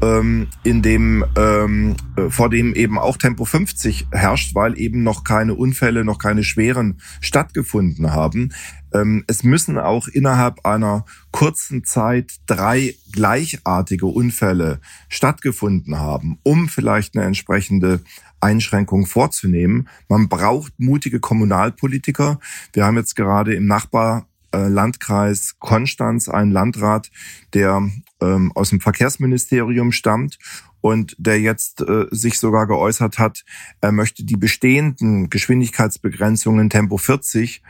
ähm, 0.00 0.48
in 0.62 0.82
dem 0.82 1.24
ähm, 1.36 1.96
äh, 2.16 2.30
vor 2.30 2.50
dem 2.50 2.74
eben 2.74 2.98
auch 2.98 3.16
Tempo 3.16 3.44
50 3.44 4.08
herrscht, 4.12 4.54
weil 4.54 4.78
eben 4.78 5.02
noch 5.02 5.24
keine 5.24 5.54
Unfälle, 5.54 6.04
noch 6.04 6.18
keine 6.18 6.44
schweren 6.44 7.00
stattgefunden 7.20 8.12
haben. 8.12 8.52
Ähm, 8.94 9.24
es 9.26 9.42
müssen 9.42 9.78
auch 9.78 10.08
innerhalb 10.08 10.64
einer 10.64 11.04
kurzen 11.30 11.84
Zeit 11.84 12.32
drei 12.46 12.94
gleichartige 13.12 14.06
Unfälle 14.06 14.80
stattgefunden 15.08 15.98
haben, 15.98 16.38
um 16.42 16.68
vielleicht 16.68 17.16
eine 17.16 17.26
entsprechende 17.26 18.00
Einschränkung 18.40 19.06
vorzunehmen. 19.06 19.88
Man 20.08 20.28
braucht 20.28 20.72
mutige 20.78 21.20
Kommunalpolitiker. 21.20 22.40
Wir 22.72 22.84
haben 22.84 22.96
jetzt 22.96 23.14
gerade 23.14 23.54
im 23.54 23.66
Nachbar 23.66 24.26
äh, 24.52 24.68
Landkreis 24.68 25.56
Konstanz 25.58 26.28
einen 26.28 26.50
Landrat, 26.50 27.10
der 27.54 27.88
ähm, 28.22 28.52
aus 28.54 28.70
dem 28.70 28.80
Verkehrsministerium 28.80 29.92
stammt 29.92 30.38
und 30.80 31.14
der 31.18 31.40
jetzt 31.40 31.82
äh, 31.82 32.06
sich 32.10 32.38
sogar 32.38 32.66
geäußert 32.66 33.18
hat, 33.18 33.44
er 33.80 33.92
möchte 33.92 34.24
die 34.24 34.36
bestehenden 34.36 35.28
Geschwindigkeitsbegrenzungen 35.28 36.70
Tempo 36.70 36.96
40 36.96 37.62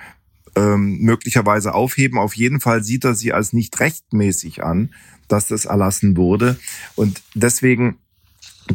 ähm, 0.55 0.99
möglicherweise 0.99 1.75
aufheben. 1.75 2.19
Auf 2.19 2.35
jeden 2.35 2.61
Fall 2.61 2.83
sieht 2.83 3.05
er 3.05 3.15
sie 3.15 3.33
als 3.33 3.53
nicht 3.53 3.79
rechtmäßig 3.81 4.63
an, 4.63 4.95
dass 5.29 5.49
das 5.49 5.65
erlassen 5.65 6.17
wurde. 6.17 6.59
Und 6.95 7.23
deswegen 7.35 7.97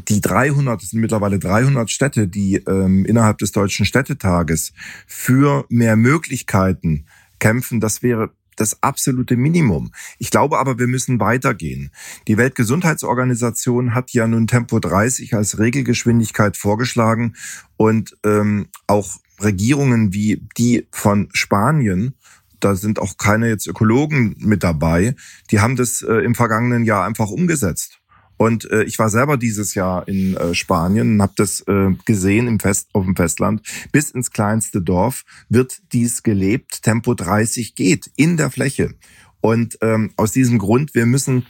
die 0.09 0.21
300, 0.21 0.83
es 0.83 0.89
sind 0.89 0.99
mittlerweile 0.99 1.39
300 1.39 1.89
Städte, 1.89 2.27
die 2.27 2.55
ähm, 2.55 3.05
innerhalb 3.05 3.37
des 3.37 3.51
Deutschen 3.51 3.85
Städtetages 3.85 4.73
für 5.05 5.65
mehr 5.69 5.95
Möglichkeiten 5.95 7.05
kämpfen, 7.39 7.79
das 7.79 8.03
wäre 8.03 8.31
das 8.57 8.83
absolute 8.83 9.37
Minimum. 9.37 9.91
Ich 10.19 10.29
glaube 10.29 10.59
aber, 10.59 10.77
wir 10.77 10.87
müssen 10.87 11.19
weitergehen. 11.19 11.91
Die 12.27 12.37
Weltgesundheitsorganisation 12.37 13.93
hat 13.93 14.11
ja 14.11 14.27
nun 14.27 14.47
Tempo 14.47 14.79
30 14.79 15.33
als 15.33 15.57
Regelgeschwindigkeit 15.59 16.57
vorgeschlagen 16.57 17.35
und 17.77 18.17
ähm, 18.25 18.67
auch 18.87 19.17
Regierungen 19.41 20.13
wie 20.13 20.43
die 20.57 20.87
von 20.91 21.29
Spanien, 21.33 22.15
da 22.59 22.75
sind 22.75 22.99
auch 22.99 23.17
keine 23.17 23.49
jetzt 23.49 23.67
Ökologen 23.67 24.35
mit 24.39 24.63
dabei, 24.63 25.15
die 25.51 25.59
haben 25.59 25.75
das 25.75 26.01
äh, 26.01 26.15
im 26.15 26.35
vergangenen 26.35 26.85
Jahr 26.85 27.05
einfach 27.05 27.29
umgesetzt. 27.29 27.99
Und 28.37 28.69
äh, 28.69 28.83
ich 28.83 28.99
war 28.99 29.09
selber 29.09 29.37
dieses 29.37 29.73
Jahr 29.73 30.07
in 30.07 30.37
äh, 30.37 30.53
Spanien 30.53 31.13
und 31.13 31.21
habe 31.21 31.33
das 31.35 31.61
äh, 31.61 31.91
gesehen 32.05 32.47
im 32.47 32.59
Fest, 32.59 32.89
auf 32.93 33.03
dem 33.03 33.15
Festland. 33.15 33.61
Bis 33.91 34.11
ins 34.11 34.31
kleinste 34.31 34.81
Dorf 34.81 35.25
wird 35.49 35.79
dies 35.91 36.23
gelebt. 36.23 36.83
Tempo 36.83 37.15
30 37.15 37.75
geht 37.75 38.11
in 38.15 38.37
der 38.37 38.51
Fläche. 38.51 38.93
Und 39.41 39.77
ähm, 39.81 40.11
aus 40.17 40.31
diesem 40.31 40.59
Grund, 40.59 40.93
wir 40.93 41.05
müssen 41.05 41.47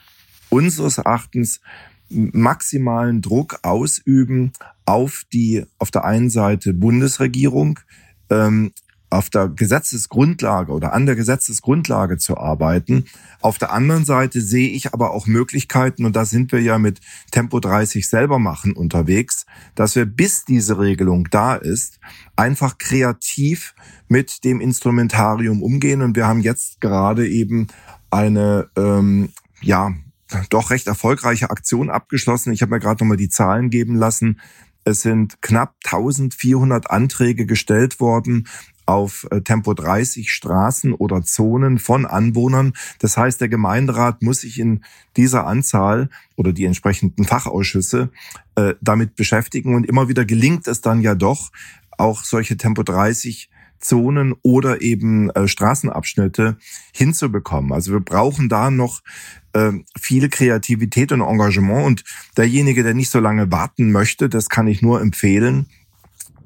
unseres 0.49 0.97
Erachtens 0.97 1.59
maximalen 2.09 3.21
Druck 3.21 3.59
ausüben 3.63 4.53
auf 4.85 5.23
die 5.33 5.65
auf 5.77 5.91
der 5.91 6.05
einen 6.05 6.29
Seite 6.29 6.73
Bundesregierung, 6.73 7.79
ähm, 8.29 8.71
auf 9.09 9.29
der 9.29 9.47
Gesetzesgrundlage 9.47 10.71
oder 10.71 10.93
an 10.93 11.05
der 11.05 11.15
Gesetzesgrundlage 11.15 12.17
zu 12.17 12.37
arbeiten. 12.37 13.05
Auf 13.39 13.57
der 13.57 13.71
anderen 13.71 14.03
Seite 14.03 14.41
sehe 14.41 14.69
ich 14.69 14.93
aber 14.93 15.11
auch 15.11 15.27
Möglichkeiten, 15.27 16.05
und 16.05 16.15
da 16.15 16.25
sind 16.25 16.51
wir 16.51 16.61
ja 16.61 16.77
mit 16.77 16.99
Tempo 17.31 17.59
30 17.59 18.07
selber 18.07 18.37
machen 18.37 18.73
unterwegs, 18.73 19.45
dass 19.75 19.95
wir 19.95 20.05
bis 20.05 20.43
diese 20.43 20.79
Regelung 20.79 21.29
da 21.31 21.55
ist, 21.55 21.99
einfach 22.35 22.77
kreativ 22.77 23.75
mit 24.09 24.43
dem 24.43 24.59
Instrumentarium 24.59 25.63
umgehen. 25.63 26.01
Und 26.01 26.15
wir 26.15 26.27
haben 26.27 26.41
jetzt 26.41 26.81
gerade 26.81 27.27
eben 27.27 27.67
eine, 28.09 28.69
ähm, 28.75 29.29
ja, 29.61 29.93
doch 30.49 30.71
recht 30.71 30.87
erfolgreiche 30.87 31.49
Aktion 31.49 31.89
abgeschlossen. 31.89 32.51
Ich 32.51 32.61
habe 32.61 32.71
mir 32.71 32.79
gerade 32.81 33.01
nochmal 33.01 33.17
die 33.17 33.29
Zahlen 33.29 33.69
geben 33.69 33.95
lassen. 33.95 34.41
Es 34.83 35.01
sind 35.01 35.41
knapp 35.41 35.75
1400 35.85 36.89
Anträge 36.89 37.45
gestellt 37.45 38.01
worden 38.01 38.47
auf 38.87 39.27
äh, 39.29 39.41
Tempo 39.41 39.73
30 39.73 40.31
Straßen 40.31 40.93
oder 40.93 41.21
Zonen 41.23 41.77
von 41.77 42.05
Anwohnern. 42.05 42.73
Das 42.99 43.17
heißt, 43.17 43.39
der 43.39 43.49
Gemeinderat 43.49 44.23
muss 44.23 44.41
sich 44.41 44.59
in 44.59 44.83
dieser 45.15 45.45
Anzahl 45.45 46.09
oder 46.35 46.53
die 46.53 46.65
entsprechenden 46.65 47.25
Fachausschüsse 47.25 48.09
äh, 48.55 48.73
damit 48.81 49.15
beschäftigen. 49.15 49.75
Und 49.75 49.85
immer 49.85 50.07
wieder 50.09 50.25
gelingt 50.25 50.67
es 50.67 50.81
dann 50.81 51.01
ja 51.01 51.13
doch, 51.13 51.51
auch 51.97 52.23
solche 52.23 52.57
Tempo 52.57 52.83
30 52.83 53.49
Zonen 53.79 54.33
oder 54.41 54.81
eben 54.81 55.29
äh, 55.31 55.47
Straßenabschnitte 55.47 56.57
hinzubekommen. 56.93 57.71
Also 57.71 57.91
wir 57.91 57.99
brauchen 57.99 58.49
da 58.49 58.71
noch 58.71 59.01
äh, 59.53 59.71
viel 59.99 60.29
Kreativität 60.29 61.11
und 61.11 61.21
Engagement. 61.21 61.85
Und 61.85 62.03
derjenige, 62.37 62.83
der 62.83 62.93
nicht 62.93 63.11
so 63.11 63.19
lange 63.19 63.51
warten 63.51 63.91
möchte, 63.91 64.29
das 64.29 64.49
kann 64.49 64.67
ich 64.67 64.81
nur 64.81 65.01
empfehlen, 65.01 65.67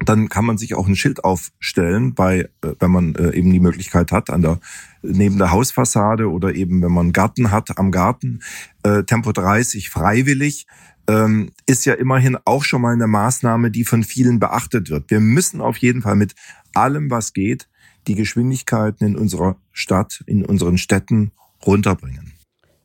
dann 0.08 0.28
kann 0.28 0.44
man 0.44 0.58
sich 0.58 0.74
auch 0.74 0.86
ein 0.86 0.96
Schild 0.96 1.24
aufstellen, 1.24 2.14
bei, 2.14 2.48
äh, 2.62 2.74
wenn 2.78 2.90
man 2.90 3.14
äh, 3.14 3.34
eben 3.34 3.50
die 3.50 3.60
Möglichkeit 3.60 4.12
hat, 4.12 4.30
an 4.30 4.42
der 4.42 4.60
neben 5.02 5.38
der 5.38 5.50
Hausfassade 5.50 6.30
oder 6.30 6.54
eben 6.54 6.80
wenn 6.82 6.92
man 6.92 7.06
einen 7.06 7.12
Garten 7.12 7.50
hat, 7.50 7.76
am 7.78 7.90
Garten, 7.90 8.40
äh, 8.84 9.02
Tempo 9.02 9.32
30 9.32 9.90
freiwillig, 9.90 10.66
ähm, 11.08 11.50
ist 11.66 11.84
ja 11.84 11.94
immerhin 11.94 12.38
auch 12.44 12.64
schon 12.64 12.82
mal 12.82 12.92
eine 12.92 13.06
Maßnahme, 13.06 13.70
die 13.70 13.84
von 13.84 14.04
vielen 14.04 14.38
beachtet 14.38 14.90
wird. 14.90 15.10
Wir 15.10 15.20
müssen 15.20 15.60
auf 15.60 15.76
jeden 15.78 16.02
Fall 16.02 16.16
mit 16.16 16.34
allem, 16.74 17.10
was 17.10 17.32
geht, 17.32 17.68
die 18.06 18.14
Geschwindigkeiten 18.14 19.06
in 19.06 19.16
unserer 19.16 19.56
Stadt, 19.72 20.22
in 20.26 20.44
unseren 20.44 20.78
Städten 20.78 21.32
runterbringen. 21.66 22.31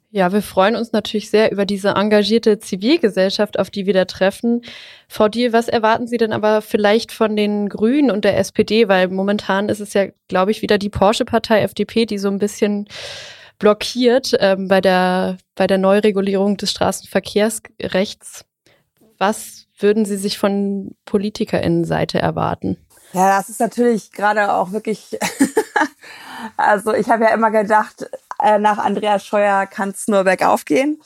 Ja, 0.09 0.31
wir 0.31 0.41
freuen 0.41 0.77
uns 0.77 0.93
natürlich 0.93 1.29
sehr 1.29 1.51
über 1.51 1.65
diese 1.65 1.89
engagierte 1.89 2.59
Zivilgesellschaft, 2.59 3.59
auf 3.59 3.69
die 3.69 3.85
wir 3.85 3.93
da 3.93 4.05
treffen. 4.05 4.61
Frau 5.09 5.27
Diel, 5.27 5.51
was 5.51 5.67
erwarten 5.67 6.07
Sie 6.07 6.15
denn 6.15 6.31
aber 6.31 6.61
vielleicht 6.61 7.11
von 7.11 7.35
den 7.35 7.67
Grünen 7.67 8.09
und 8.09 8.23
der 8.23 8.37
SPD? 8.37 8.87
Weil 8.87 9.09
momentan 9.09 9.67
ist 9.67 9.81
es 9.81 9.93
ja, 9.93 10.05
glaube 10.29 10.51
ich, 10.51 10.61
wieder 10.61 10.77
die 10.77 10.89
Porsche-Partei 10.89 11.61
FDP, 11.61 12.05
die 12.05 12.19
so 12.19 12.29
ein 12.29 12.39
bisschen 12.39 12.87
blockiert 13.59 14.33
ähm, 14.39 14.69
bei, 14.69 14.79
der, 14.79 15.37
bei 15.55 15.67
der 15.67 15.77
Neuregulierung 15.77 16.55
des 16.55 16.71
Straßenverkehrsrechts. 16.71 18.45
Was 19.17 19.65
würden 19.77 20.05
Sie 20.05 20.17
sich 20.17 20.37
von 20.37 20.95
PolitikerInnenseite 21.03 22.19
erwarten? 22.19 22.77
Ja, 23.11 23.37
das 23.37 23.49
ist 23.49 23.59
natürlich 23.59 24.11
gerade 24.11 24.53
auch 24.53 24.71
wirklich, 24.71 25.17
also 26.57 26.93
ich 26.93 27.09
habe 27.09 27.25
ja 27.25 27.33
immer 27.33 27.51
gedacht, 27.51 28.09
äh, 28.43 28.59
nach 28.59 28.77
Andreas 28.77 29.25
Scheuer 29.25 29.65
kann 29.65 29.89
es 29.89 30.07
nur 30.07 30.23
bergauf 30.23 30.65
gehen. 30.65 31.01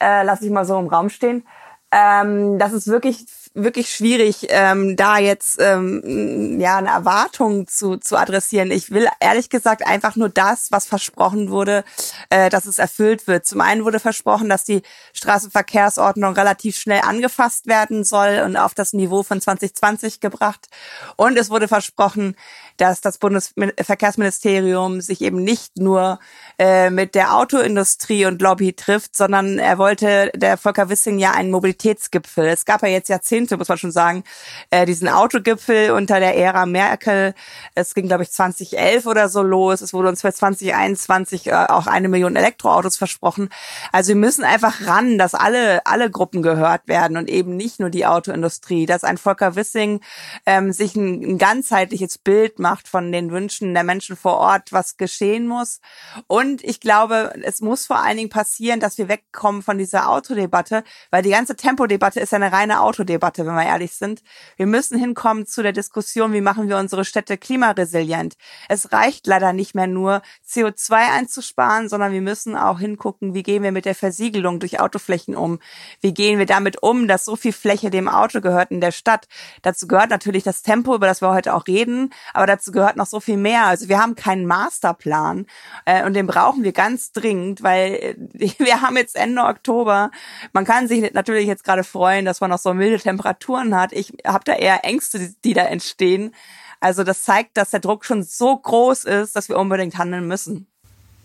Äh, 0.00 0.24
lass 0.24 0.42
ich 0.42 0.50
mal 0.50 0.64
so 0.64 0.78
im 0.78 0.88
Raum 0.88 1.10
stehen. 1.10 1.46
Ähm, 1.92 2.58
das 2.58 2.72
ist 2.72 2.86
wirklich 2.86 3.26
wirklich 3.54 3.92
schwierig, 3.92 4.46
ähm, 4.50 4.94
da 4.96 5.18
jetzt 5.18 5.60
ähm, 5.60 6.60
ja 6.60 6.76
eine 6.76 6.90
Erwartung 6.90 7.66
zu, 7.66 7.96
zu 7.96 8.16
adressieren. 8.16 8.70
Ich 8.70 8.92
will 8.92 9.08
ehrlich 9.18 9.50
gesagt 9.50 9.84
einfach 9.84 10.14
nur 10.14 10.28
das, 10.28 10.70
was 10.70 10.86
versprochen 10.86 11.50
wurde, 11.50 11.84
äh, 12.30 12.48
dass 12.48 12.66
es 12.66 12.78
erfüllt 12.78 13.26
wird. 13.26 13.46
Zum 13.46 13.60
einen 13.60 13.84
wurde 13.84 13.98
versprochen, 13.98 14.48
dass 14.48 14.62
die 14.62 14.82
Straßenverkehrsordnung 15.14 16.34
relativ 16.34 16.76
schnell 16.76 17.00
angefasst 17.00 17.66
werden 17.66 18.04
soll 18.04 18.42
und 18.44 18.56
auf 18.56 18.74
das 18.74 18.92
Niveau 18.92 19.24
von 19.24 19.40
2020 19.40 20.20
gebracht. 20.20 20.68
Und 21.16 21.36
es 21.36 21.50
wurde 21.50 21.66
versprochen, 21.66 22.36
dass 22.80 23.02
das 23.02 23.18
Bundesverkehrsministerium 23.18 25.02
sich 25.02 25.20
eben 25.20 25.44
nicht 25.44 25.76
nur 25.76 26.18
äh, 26.58 26.88
mit 26.88 27.14
der 27.14 27.36
Autoindustrie 27.36 28.24
und 28.24 28.40
Lobby 28.40 28.72
trifft, 28.72 29.14
sondern 29.14 29.58
er 29.58 29.76
wollte, 29.76 30.30
der 30.34 30.56
Volker 30.56 30.88
Wissing 30.88 31.18
ja 31.18 31.32
einen 31.32 31.50
Mobilitätsgipfel. 31.50 32.46
Es 32.46 32.64
gab 32.64 32.82
ja 32.82 32.88
jetzt 32.88 33.08
Jahrzehnte, 33.08 33.58
muss 33.58 33.68
man 33.68 33.76
schon 33.76 33.92
sagen, 33.92 34.24
äh, 34.70 34.86
diesen 34.86 35.08
Autogipfel 35.08 35.90
unter 35.90 36.20
der 36.20 36.36
Ära 36.36 36.64
Merkel. 36.64 37.34
Es 37.74 37.94
ging, 37.94 38.06
glaube 38.06 38.22
ich, 38.22 38.30
2011 38.30 39.04
oder 39.04 39.28
so 39.28 39.42
los. 39.42 39.82
Es 39.82 39.92
wurde 39.92 40.08
uns 40.08 40.22
für 40.22 40.32
2021 40.32 41.48
äh, 41.48 41.52
auch 41.52 41.86
eine 41.86 42.08
Million 42.08 42.34
Elektroautos 42.34 42.96
versprochen. 42.96 43.50
Also 43.92 44.08
wir 44.08 44.16
müssen 44.16 44.44
einfach 44.44 44.86
ran, 44.86 45.18
dass 45.18 45.34
alle, 45.34 45.84
alle 45.84 46.10
Gruppen 46.10 46.42
gehört 46.42 46.88
werden 46.88 47.18
und 47.18 47.28
eben 47.28 47.56
nicht 47.56 47.78
nur 47.78 47.90
die 47.90 48.06
Autoindustrie, 48.06 48.86
dass 48.86 49.04
ein 49.04 49.18
Volker 49.18 49.54
Wissing 49.54 50.00
ähm, 50.46 50.72
sich 50.72 50.96
ein, 50.96 51.22
ein 51.22 51.38
ganzheitliches 51.38 52.16
Bild 52.16 52.58
macht 52.70 52.86
von 52.86 53.10
den 53.10 53.32
Wünschen 53.32 53.74
der 53.74 53.82
Menschen 53.82 54.14
vor 54.14 54.36
Ort, 54.36 54.72
was 54.72 54.96
geschehen 54.96 55.48
muss. 55.48 55.80
Und 56.28 56.62
ich 56.62 56.78
glaube, 56.78 57.32
es 57.42 57.60
muss 57.60 57.84
vor 57.84 58.00
allen 58.00 58.16
Dingen 58.16 58.30
passieren, 58.30 58.78
dass 58.78 58.96
wir 58.96 59.08
wegkommen 59.08 59.62
von 59.62 59.76
dieser 59.76 60.08
Autodebatte, 60.08 60.84
weil 61.10 61.24
die 61.24 61.30
ganze 61.30 61.56
Tempodebatte 61.56 62.20
ist 62.20 62.32
eine 62.32 62.52
reine 62.52 62.80
Autodebatte, 62.80 63.44
wenn 63.44 63.56
wir 63.56 63.66
ehrlich 63.66 63.94
sind. 63.94 64.22
Wir 64.56 64.66
müssen 64.66 64.96
hinkommen 64.96 65.46
zu 65.46 65.64
der 65.64 65.72
Diskussion, 65.72 66.32
wie 66.32 66.40
machen 66.40 66.68
wir 66.68 66.78
unsere 66.78 67.04
Städte 67.04 67.36
klimaresilient. 67.38 68.36
Es 68.68 68.92
reicht 68.92 69.26
leider 69.26 69.52
nicht 69.52 69.74
mehr 69.74 69.88
nur, 69.88 70.22
CO2 70.48 70.92
einzusparen, 70.92 71.88
sondern 71.88 72.12
wir 72.12 72.22
müssen 72.22 72.56
auch 72.56 72.78
hingucken, 72.78 73.34
wie 73.34 73.42
gehen 73.42 73.64
wir 73.64 73.72
mit 73.72 73.84
der 73.84 73.96
Versiegelung 73.96 74.60
durch 74.60 74.78
Autoflächen 74.78 75.34
um? 75.34 75.58
Wie 76.00 76.14
gehen 76.14 76.38
wir 76.38 76.46
damit 76.46 76.84
um, 76.84 77.08
dass 77.08 77.24
so 77.24 77.34
viel 77.34 77.52
Fläche 77.52 77.90
dem 77.90 78.08
Auto 78.08 78.40
gehört 78.40 78.70
in 78.70 78.80
der 78.80 78.92
Stadt? 78.92 79.26
Dazu 79.62 79.88
gehört 79.88 80.10
natürlich 80.10 80.44
das 80.44 80.62
Tempo, 80.62 80.94
über 80.94 81.08
das 81.08 81.20
wir 81.20 81.30
heute 81.30 81.52
auch 81.52 81.66
reden, 81.66 82.12
aber 82.32 82.46
dazu 82.60 82.72
gehört 82.72 82.96
noch 82.96 83.06
so 83.06 83.20
viel 83.20 83.36
mehr. 83.36 83.66
Also 83.66 83.88
wir 83.88 83.98
haben 83.98 84.14
keinen 84.14 84.46
Masterplan 84.46 85.46
äh, 85.86 86.04
und 86.04 86.14
den 86.14 86.26
brauchen 86.26 86.62
wir 86.62 86.72
ganz 86.72 87.12
dringend, 87.12 87.62
weil 87.62 87.92
äh, 88.38 88.52
wir 88.58 88.82
haben 88.82 88.96
jetzt 88.96 89.16
Ende 89.16 89.42
Oktober. 89.42 90.10
Man 90.52 90.64
kann 90.64 90.88
sich 90.88 91.12
natürlich 91.12 91.46
jetzt 91.46 91.64
gerade 91.64 91.84
freuen, 91.84 92.24
dass 92.24 92.40
man 92.40 92.50
noch 92.50 92.58
so 92.58 92.74
milde 92.74 92.98
Temperaturen 92.98 93.74
hat. 93.74 93.92
Ich 93.92 94.12
habe 94.26 94.44
da 94.44 94.52
eher 94.52 94.84
Ängste, 94.84 95.18
die, 95.18 95.34
die 95.44 95.54
da 95.54 95.62
entstehen. 95.62 96.34
Also 96.80 97.04
das 97.04 97.22
zeigt, 97.24 97.56
dass 97.56 97.70
der 97.70 97.80
Druck 97.80 98.04
schon 98.04 98.22
so 98.22 98.56
groß 98.56 99.04
ist, 99.04 99.36
dass 99.36 99.48
wir 99.48 99.58
unbedingt 99.58 99.98
handeln 99.98 100.26
müssen. 100.26 100.66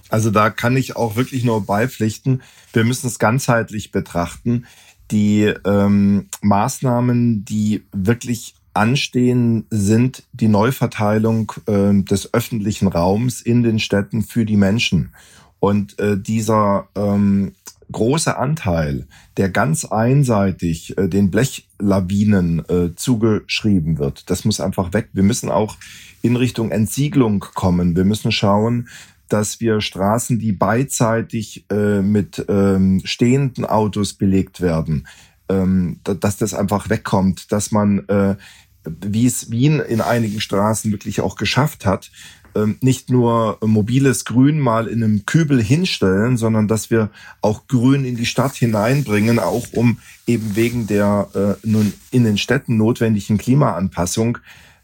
Also 0.10 0.30
da 0.30 0.50
kann 0.50 0.78
ich 0.78 0.96
auch 0.96 1.16
wirklich 1.16 1.44
nur 1.44 1.66
beipflichten. 1.66 2.44
Wir 2.74 2.84
müssen 2.84 3.08
es 3.08 3.20
ganzheitlich 3.20 3.92
betrachten. 3.92 4.66
Die 5.12 5.54
ähm, 5.66 6.30
Maßnahmen, 6.42 7.46
die 7.46 7.88
wirklich 7.92 8.56
anstehen, 8.76 9.66
sind 9.70 10.24
die 10.34 10.48
Neuverteilung 10.48 11.52
äh, 11.68 11.94
des 12.04 12.34
öffentlichen 12.34 12.88
Raums 12.88 13.42
in 13.42 13.64
den 13.64 13.80
Städten 13.80 14.22
für 14.22 14.46
die 14.46 14.58
Menschen. 14.58 15.14
Und 15.60 15.98
äh, 16.00 16.18
dieser 16.18 16.88
ähm, 16.96 17.54
große 17.92 18.38
Anteil, 18.38 19.08
der 19.38 19.50
ganz 19.50 19.86
einseitig 19.86 20.98
äh, 20.98 21.08
den 21.08 21.32
Blechlawinen 21.32 22.64
äh, 22.70 22.96
zugeschrieben 22.96 23.98
wird, 23.98 24.30
das 24.30 24.46
muss 24.46 24.60
einfach 24.60 24.94
weg. 24.94 25.10
Wir 25.14 25.24
müssen 25.24 25.50
auch 25.50 25.78
in 26.22 26.36
Richtung 26.36 26.72
Entsiegelung 26.72 27.40
kommen. 27.40 27.96
Wir 27.96 28.06
müssen 28.06 28.32
schauen, 28.32 28.90
dass 29.30 29.60
wir 29.60 29.82
Straßen, 29.82 30.40
die 30.40 30.52
beidseitig 30.52 31.66
äh, 31.72 32.02
mit 32.02 32.46
ähm, 32.48 33.02
stehenden 33.04 33.66
Autos 33.66 34.14
belegt 34.14 34.62
werden, 34.62 35.08
ähm, 35.50 36.00
dass 36.04 36.38
das 36.38 36.54
einfach 36.54 36.90
wegkommt, 36.90 37.52
dass 37.52 37.72
man, 37.72 38.08
äh, 38.08 38.36
wie 38.84 39.26
es 39.26 39.52
Wien 39.52 39.80
in 39.80 40.02
einigen 40.02 40.42
Straßen 40.42 40.92
wirklich 40.92 41.22
auch 41.22 41.36
geschafft 41.36 41.86
hat, 41.86 42.12
ähm, 42.56 42.78
nicht 42.82 43.10
nur 43.10 43.58
mobiles 43.62 44.26
Grün 44.26 44.60
mal 44.60 44.88
in 44.88 45.04
einem 45.04 45.26
Kübel 45.26 45.62
hinstellen, 45.62 46.38
sondern 46.38 46.68
dass 46.68 46.90
wir 46.90 47.10
auch 47.42 47.68
Grün 47.68 48.06
in 48.06 48.16
die 48.16 48.26
Stadt 48.26 48.56
hineinbringen, 48.56 49.40
auch 49.40 49.68
um 49.74 50.00
eben 50.26 50.56
wegen 50.56 50.88
der 50.88 51.28
äh, 51.36 51.68
nun 51.68 51.94
in 52.12 52.24
den 52.24 52.38
Städten 52.38 52.78
notwendigen 52.78 53.38
Klimaanpassung 53.38 54.38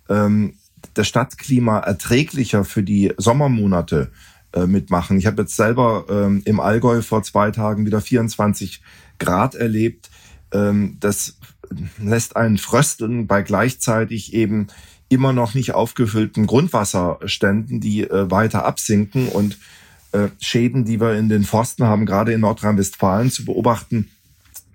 ähm, 0.10 0.54
das 0.94 1.08
Stadtklima 1.08 1.80
erträglicher 1.80 2.66
für 2.66 2.84
die 2.84 3.14
Sommermonate 3.18 4.12
äh, 4.54 4.66
mitmachen. 4.66 5.18
Ich 5.18 5.26
habe 5.26 5.44
jetzt 5.44 5.56
selber 5.56 6.06
ähm, 6.10 6.42
im 6.44 6.60
Allgäu 6.60 7.02
vor 7.02 7.24
zwei 7.24 7.52
Tagen 7.52 7.86
wieder 7.86 8.02
24 8.02 8.82
Grad 9.18 9.56
erlebt. 9.56 10.10
Ähm, 10.54 10.98
das 11.00 11.38
lässt 11.98 12.36
einen 12.36 12.58
frösteln 12.58 13.28
bei 13.28 13.42
gleichzeitig 13.42 14.34
eben 14.34 14.68
immer 15.10 15.34
noch 15.34 15.54
nicht 15.54 15.74
aufgefüllten 15.74 16.48
Grundwasserständen, 16.48 17.82
die 17.82 18.04
äh, 18.04 18.32
weiter 18.32 18.66
absinken 18.66 19.28
und 19.28 19.58
äh, 20.14 20.30
Schäden, 20.40 20.86
die 20.86 21.00
wir 21.00 21.16
in 21.16 21.30
den 21.30 21.44
Forsten 21.44 21.84
haben, 21.84 22.06
gerade 22.06 22.34
in 22.34 22.42
Nordrhein-Westfalen 22.42 23.30
zu 23.30 23.46
beobachten. 23.46 24.10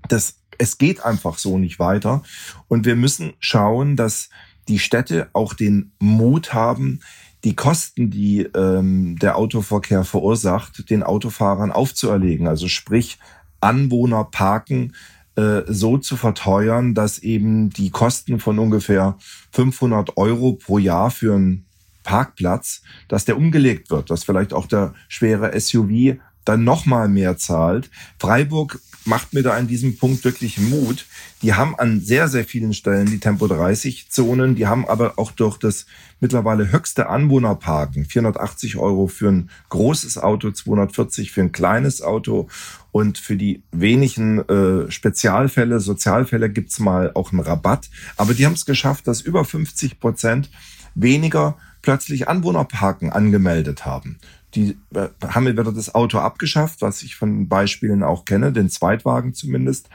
Das, 0.09 0.37
es 0.59 0.79
geht 0.79 1.05
einfach 1.05 1.39
so 1.39 1.59
nicht 1.59 1.79
weiter. 1.79 2.23
Und 2.69 2.85
wir 2.85 2.97
müssen 2.97 3.33
schauen, 3.41 3.97
dass 3.97 4.29
die 4.69 4.79
Städte 4.79 5.29
auch 5.33 5.55
den 5.55 5.93
Mut 5.99 6.53
haben, 6.53 7.01
die 7.45 7.55
Kosten, 7.55 8.11
die 8.11 8.41
ähm, 8.43 9.19
der 9.19 9.37
Autoverkehr 9.37 10.05
verursacht, 10.05 10.91
den 10.91 11.03
Autofahrern 11.03 11.73
aufzuerlegen. 11.73 12.49
Also 12.49 12.69
sprich, 12.69 13.19
Anwohner 13.61 14.25
parken 14.25 14.95
äh, 15.37 15.63
so 15.67 15.99
zu 15.99 16.17
verteuern, 16.17 16.95
dass 16.95 17.19
eben 17.19 17.71
die 17.71 17.91
Kosten 17.91 18.41
von 18.41 18.59
ungefähr 18.59 19.17
500 19.53 20.17
Euro 20.17 20.55
pro 20.55 20.79
Jahr 20.79 21.11
für 21.11 21.35
einen 21.35 21.67
Parkplatz, 22.03 22.83
dass 23.09 23.25
der 23.25 23.37
umgelegt 23.37 23.91
wird, 23.91 24.11
dass 24.11 24.25
vielleicht 24.25 24.55
auch 24.55 24.67
der 24.67 24.95
schwere 25.09 25.59
SUV 25.59 26.19
dann 26.47 26.65
noch 26.65 26.87
mal 26.87 27.09
mehr 27.09 27.37
zahlt. 27.37 27.91
Freiburg 28.19 28.81
macht 29.07 29.35
mir 29.35 29.43
da 29.43 29.57
in 29.57 29.69
diesem 29.69 29.97
Punkt 29.97 30.25
wirklich 30.25 30.59
Mut. 30.59 31.07
Die 31.43 31.55
haben 31.55 31.79
an 31.79 32.01
sehr, 32.01 32.29
sehr 32.29 32.45
vielen 32.45 32.75
Stellen 32.75 33.07
die 33.07 33.21
Tempo 33.21 33.47
30 33.47 34.11
Zonen. 34.11 34.57
Die 34.57 34.67
haben 34.67 34.87
aber 34.87 35.15
auch 35.19 35.31
durch 35.31 35.59
das 35.59 35.87
mittlerweile 36.21 36.73
höchste 36.73 37.09
Anwohnerparken, 37.09 38.07
480 38.07 38.77
Euro 38.77 39.07
für 39.07 39.29
ein 39.29 39.51
großes 39.69 40.19
Auto, 40.19 40.51
240 40.51 41.31
für 41.31 41.43
ein 41.43 41.53
kleines 41.53 42.03
Auto. 42.03 42.49
Und 42.91 43.19
für 43.19 43.37
die 43.37 43.63
wenigen 43.73 44.41
äh, 44.49 44.91
Spezialfälle, 44.91 45.81
Sozialfälle 45.81 46.51
gibt's 46.51 46.79
mal 46.79 47.13
auch 47.15 47.33
einen 47.33 47.41
Rabatt. 47.41 47.91
Aber 48.17 48.35
die 48.35 48.47
haben 48.47 48.55
es 48.55 48.67
geschafft, 48.67 49.07
dass 49.07 49.21
über 49.21 49.45
50 49.45 50.01
Prozent 50.01 50.51
weniger 50.95 51.57
plötzlich 51.87 52.29
Anwohnerparken 52.29 53.11
angemeldet 53.11 53.87
haben 53.87 54.19
die 54.57 54.77
äh, 54.95 55.09
haben 55.23 55.47
wieder 55.47 55.71
das 55.71 55.95
Auto 55.95 56.19
abgeschafft, 56.19 56.83
was 56.83 57.03
ich 57.03 57.15
von 57.15 57.47
Beispielen 57.49 58.03
auch 58.03 58.25
kenne, 58.25 58.51
den 58.53 58.71
Zweitwagen 58.71 59.35
zumindest. 59.35 59.89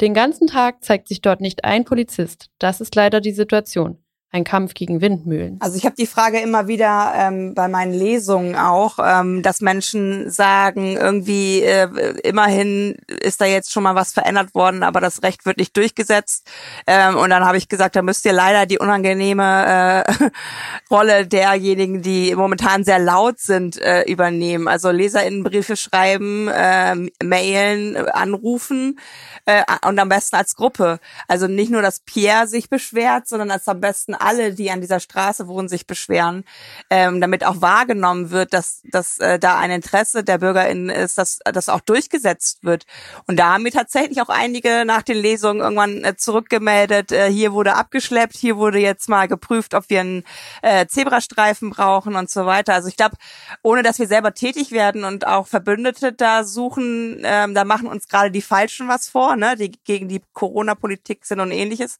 Den 0.00 0.14
ganzen 0.14 0.46
Tag 0.46 0.84
zeigt 0.84 1.08
sich 1.08 1.20
dort 1.20 1.40
nicht 1.40 1.64
ein 1.64 1.84
Polizist. 1.84 2.50
Das 2.58 2.80
ist 2.80 2.94
leider 2.94 3.20
die 3.20 3.32
Situation 3.32 3.98
ein 4.30 4.44
Kampf 4.44 4.74
gegen 4.74 5.00
Windmühlen? 5.00 5.56
Also 5.60 5.76
ich 5.76 5.86
habe 5.86 5.96
die 5.96 6.06
Frage 6.06 6.38
immer 6.40 6.68
wieder 6.68 7.12
ähm, 7.16 7.54
bei 7.54 7.66
meinen 7.66 7.94
Lesungen 7.94 8.56
auch, 8.56 8.98
ähm, 9.02 9.42
dass 9.42 9.62
Menschen 9.62 10.30
sagen, 10.30 10.96
irgendwie 10.96 11.62
äh, 11.62 11.88
immerhin 12.24 12.96
ist 13.08 13.40
da 13.40 13.46
jetzt 13.46 13.72
schon 13.72 13.84
mal 13.84 13.94
was 13.94 14.12
verändert 14.12 14.54
worden, 14.54 14.82
aber 14.82 15.00
das 15.00 15.22
Recht 15.22 15.46
wird 15.46 15.56
nicht 15.56 15.74
durchgesetzt. 15.76 16.46
Ähm, 16.86 17.16
und 17.16 17.30
dann 17.30 17.46
habe 17.46 17.56
ich 17.56 17.68
gesagt, 17.68 17.96
da 17.96 18.02
müsst 18.02 18.26
ihr 18.26 18.34
leider 18.34 18.66
die 18.66 18.78
unangenehme 18.78 20.04
äh, 20.06 20.28
Rolle 20.90 21.26
derjenigen, 21.26 22.02
die 22.02 22.34
momentan 22.34 22.84
sehr 22.84 22.98
laut 22.98 23.40
sind, 23.40 23.80
äh, 23.80 24.02
übernehmen. 24.02 24.68
Also 24.68 24.90
Leserinnenbriefe 24.90 25.76
schreiben, 25.76 26.48
äh, 26.48 26.94
mailen, 27.24 27.96
anrufen 27.96 28.98
äh, 29.46 29.62
und 29.86 29.98
am 29.98 30.10
besten 30.10 30.36
als 30.36 30.54
Gruppe. 30.54 31.00
Also 31.28 31.46
nicht 31.46 31.70
nur, 31.70 31.80
dass 31.80 32.00
Pierre 32.00 32.46
sich 32.46 32.68
beschwert, 32.68 33.26
sondern 33.26 33.50
als 33.50 33.66
am 33.68 33.80
besten 33.80 34.17
alle, 34.20 34.54
die 34.54 34.70
an 34.70 34.80
dieser 34.80 35.00
Straße 35.00 35.48
wohnen, 35.48 35.68
sich 35.68 35.86
beschweren, 35.86 36.44
ähm, 36.90 37.20
damit 37.20 37.44
auch 37.44 37.60
wahrgenommen 37.60 38.30
wird, 38.30 38.52
dass, 38.52 38.82
dass 38.84 39.18
äh, 39.18 39.38
da 39.38 39.58
ein 39.58 39.70
Interesse 39.70 40.24
der 40.24 40.38
BürgerInnen 40.38 40.90
ist, 40.90 41.18
dass 41.18 41.40
das 41.44 41.68
auch 41.68 41.80
durchgesetzt 41.80 42.64
wird. 42.64 42.84
Und 43.26 43.38
da 43.38 43.54
haben 43.54 43.62
mir 43.62 43.72
tatsächlich 43.72 44.20
auch 44.20 44.28
einige 44.28 44.84
nach 44.84 45.02
den 45.02 45.16
Lesungen 45.16 45.60
irgendwann 45.60 46.04
äh, 46.04 46.16
zurückgemeldet, 46.16 47.12
äh, 47.12 47.30
hier 47.30 47.52
wurde 47.52 47.74
abgeschleppt, 47.74 48.36
hier 48.36 48.56
wurde 48.56 48.78
jetzt 48.78 49.08
mal 49.08 49.28
geprüft, 49.28 49.74
ob 49.74 49.88
wir 49.88 50.00
einen 50.00 50.24
äh, 50.62 50.86
Zebrastreifen 50.86 51.70
brauchen 51.70 52.16
und 52.16 52.30
so 52.30 52.46
weiter. 52.46 52.74
Also 52.74 52.88
ich 52.88 52.96
glaube, 52.96 53.16
ohne 53.62 53.82
dass 53.82 53.98
wir 53.98 54.06
selber 54.06 54.34
tätig 54.34 54.72
werden 54.72 55.04
und 55.04 55.26
auch 55.26 55.46
Verbündete 55.46 56.12
da 56.12 56.44
suchen, 56.44 57.22
ähm, 57.24 57.54
da 57.54 57.64
machen 57.64 57.86
uns 57.86 58.08
gerade 58.08 58.30
die 58.30 58.42
Falschen 58.42 58.88
was 58.88 59.08
vor, 59.08 59.36
ne, 59.36 59.56
die 59.56 59.72
gegen 59.84 60.08
die 60.08 60.22
Corona-Politik 60.32 61.24
sind 61.24 61.40
und 61.40 61.50
ähnliches. 61.50 61.98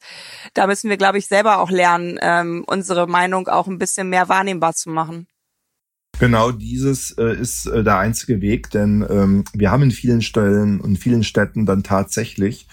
Da 0.55 0.67
müssen 0.67 0.91
wir, 0.91 0.97
glaube 0.97 1.19
ich, 1.19 1.27
selber 1.27 1.59
auch 1.59 1.71
lernen, 1.71 2.08
ähm, 2.23 2.65
unsere 2.67 3.07
Meinung 3.07 3.49
auch 3.49 3.67
ein 3.67 3.79
bisschen 3.79 4.09
mehr 4.09 4.29
wahrnehmbar 4.29 4.75
zu 4.75 4.91
machen. 4.91 5.27
Genau 6.19 6.51
dieses 6.51 7.13
äh, 7.13 7.37
ist 7.41 7.67
äh, 7.67 7.85
der 7.85 7.99
einzige 7.99 8.41
Weg, 8.41 8.71
denn 8.71 9.07
ähm, 9.09 9.45
wir 9.53 9.71
haben 9.71 9.85
in 9.85 9.91
vielen 9.91 10.23
Stellen 10.23 10.81
und 10.81 10.97
vielen 10.97 11.23
Städten 11.23 11.67
dann 11.67 11.83
tatsächlich 11.83 12.67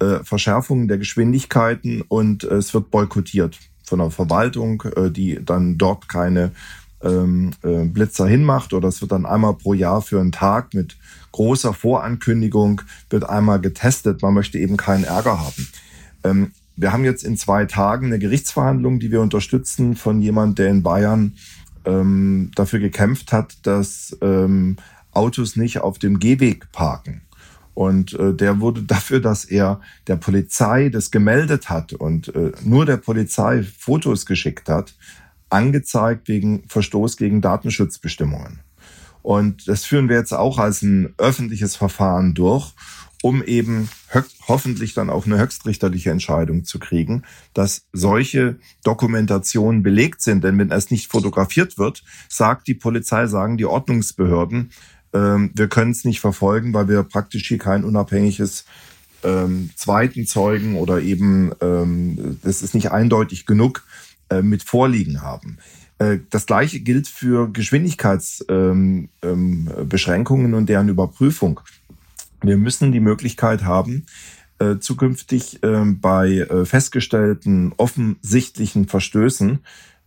äh, 0.00 0.24
Verschärfungen 0.24 0.88
der 0.88 0.98
Geschwindigkeiten 0.98 2.02
und 2.02 2.44
äh, 2.44 2.54
es 2.54 2.74
wird 2.74 2.90
boykottiert 2.90 3.58
von 3.84 4.00
der 4.00 4.10
Verwaltung, 4.10 4.82
äh, 4.96 5.10
die 5.10 5.38
dann 5.44 5.78
dort 5.78 6.08
keine 6.08 6.52
ähm, 7.02 7.52
äh, 7.62 7.84
Blitzer 7.84 8.26
hinmacht 8.26 8.72
oder 8.72 8.88
es 8.88 9.00
wird 9.00 9.12
dann 9.12 9.26
einmal 9.26 9.54
pro 9.54 9.74
Jahr 9.74 10.02
für 10.02 10.20
einen 10.20 10.32
Tag 10.32 10.74
mit 10.74 10.96
großer 11.32 11.72
Vorankündigung 11.72 12.82
wird 13.10 13.28
einmal 13.28 13.60
getestet. 13.60 14.22
Man 14.22 14.34
möchte 14.34 14.58
eben 14.58 14.76
keinen 14.76 15.04
Ärger 15.04 15.40
haben. 15.40 15.68
Ähm, 16.24 16.52
wir 16.78 16.92
haben 16.92 17.04
jetzt 17.04 17.24
in 17.24 17.36
zwei 17.36 17.64
Tagen 17.64 18.06
eine 18.06 18.20
Gerichtsverhandlung, 18.20 19.00
die 19.00 19.10
wir 19.10 19.20
unterstützen 19.20 19.96
von 19.96 20.22
jemand, 20.22 20.60
der 20.60 20.68
in 20.68 20.84
Bayern 20.84 21.34
ähm, 21.84 22.52
dafür 22.54 22.78
gekämpft 22.78 23.32
hat, 23.32 23.66
dass 23.66 24.16
ähm, 24.22 24.76
Autos 25.10 25.56
nicht 25.56 25.80
auf 25.80 25.98
dem 25.98 26.20
Gehweg 26.20 26.70
parken. 26.70 27.22
Und 27.74 28.14
äh, 28.14 28.32
der 28.32 28.60
wurde 28.60 28.82
dafür, 28.84 29.20
dass 29.20 29.44
er 29.44 29.80
der 30.06 30.16
Polizei 30.16 30.88
das 30.88 31.10
gemeldet 31.10 31.68
hat 31.68 31.94
und 31.94 32.32
äh, 32.36 32.52
nur 32.62 32.86
der 32.86 32.98
Polizei 32.98 33.64
Fotos 33.64 34.24
geschickt 34.24 34.68
hat, 34.68 34.94
angezeigt 35.50 36.28
wegen 36.28 36.62
Verstoß 36.68 37.16
gegen 37.16 37.40
Datenschutzbestimmungen. 37.40 38.60
Und 39.22 39.66
das 39.66 39.84
führen 39.84 40.08
wir 40.08 40.16
jetzt 40.16 40.32
auch 40.32 40.58
als 40.58 40.82
ein 40.82 41.12
öffentliches 41.18 41.74
Verfahren 41.74 42.34
durch 42.34 42.72
um 43.22 43.42
eben 43.42 43.88
hoffentlich 44.46 44.94
dann 44.94 45.10
auch 45.10 45.26
eine 45.26 45.38
höchstrichterliche 45.38 46.10
Entscheidung 46.10 46.64
zu 46.64 46.78
kriegen, 46.78 47.24
dass 47.52 47.86
solche 47.92 48.58
Dokumentationen 48.84 49.82
belegt 49.82 50.22
sind. 50.22 50.44
Denn 50.44 50.58
wenn 50.58 50.70
es 50.70 50.90
nicht 50.90 51.10
fotografiert 51.10 51.78
wird, 51.78 52.04
sagt 52.28 52.68
die 52.68 52.74
Polizei, 52.74 53.26
sagen 53.26 53.56
die 53.56 53.66
Ordnungsbehörden, 53.66 54.70
ähm, 55.12 55.50
wir 55.54 55.68
können 55.68 55.90
es 55.90 56.04
nicht 56.04 56.20
verfolgen, 56.20 56.72
weil 56.74 56.88
wir 56.88 57.02
praktisch 57.02 57.48
hier 57.48 57.58
kein 57.58 57.84
unabhängiges 57.84 58.64
ähm, 59.24 59.70
zweiten 59.74 60.26
Zeugen 60.26 60.76
oder 60.76 61.00
eben, 61.00 61.52
ähm, 61.60 62.38
das 62.42 62.62
ist 62.62 62.74
nicht 62.74 62.92
eindeutig 62.92 63.46
genug, 63.46 63.84
äh, 64.30 64.42
mit 64.42 64.62
vorliegen 64.62 65.22
haben. 65.22 65.58
Äh, 65.98 66.18
das 66.30 66.46
gleiche 66.46 66.80
gilt 66.80 67.08
für 67.08 67.50
Geschwindigkeitsbeschränkungen 67.52 69.08
ähm, 69.22 70.52
ähm, 70.52 70.54
und 70.54 70.68
deren 70.68 70.88
Überprüfung. 70.88 71.60
Wir 72.42 72.56
müssen 72.56 72.92
die 72.92 73.00
Möglichkeit 73.00 73.64
haben, 73.64 74.06
äh, 74.58 74.78
zukünftig 74.78 75.62
äh, 75.62 75.84
bei 75.84 76.38
äh, 76.38 76.64
festgestellten 76.64 77.72
offensichtlichen 77.76 78.88
Verstößen 78.88 79.60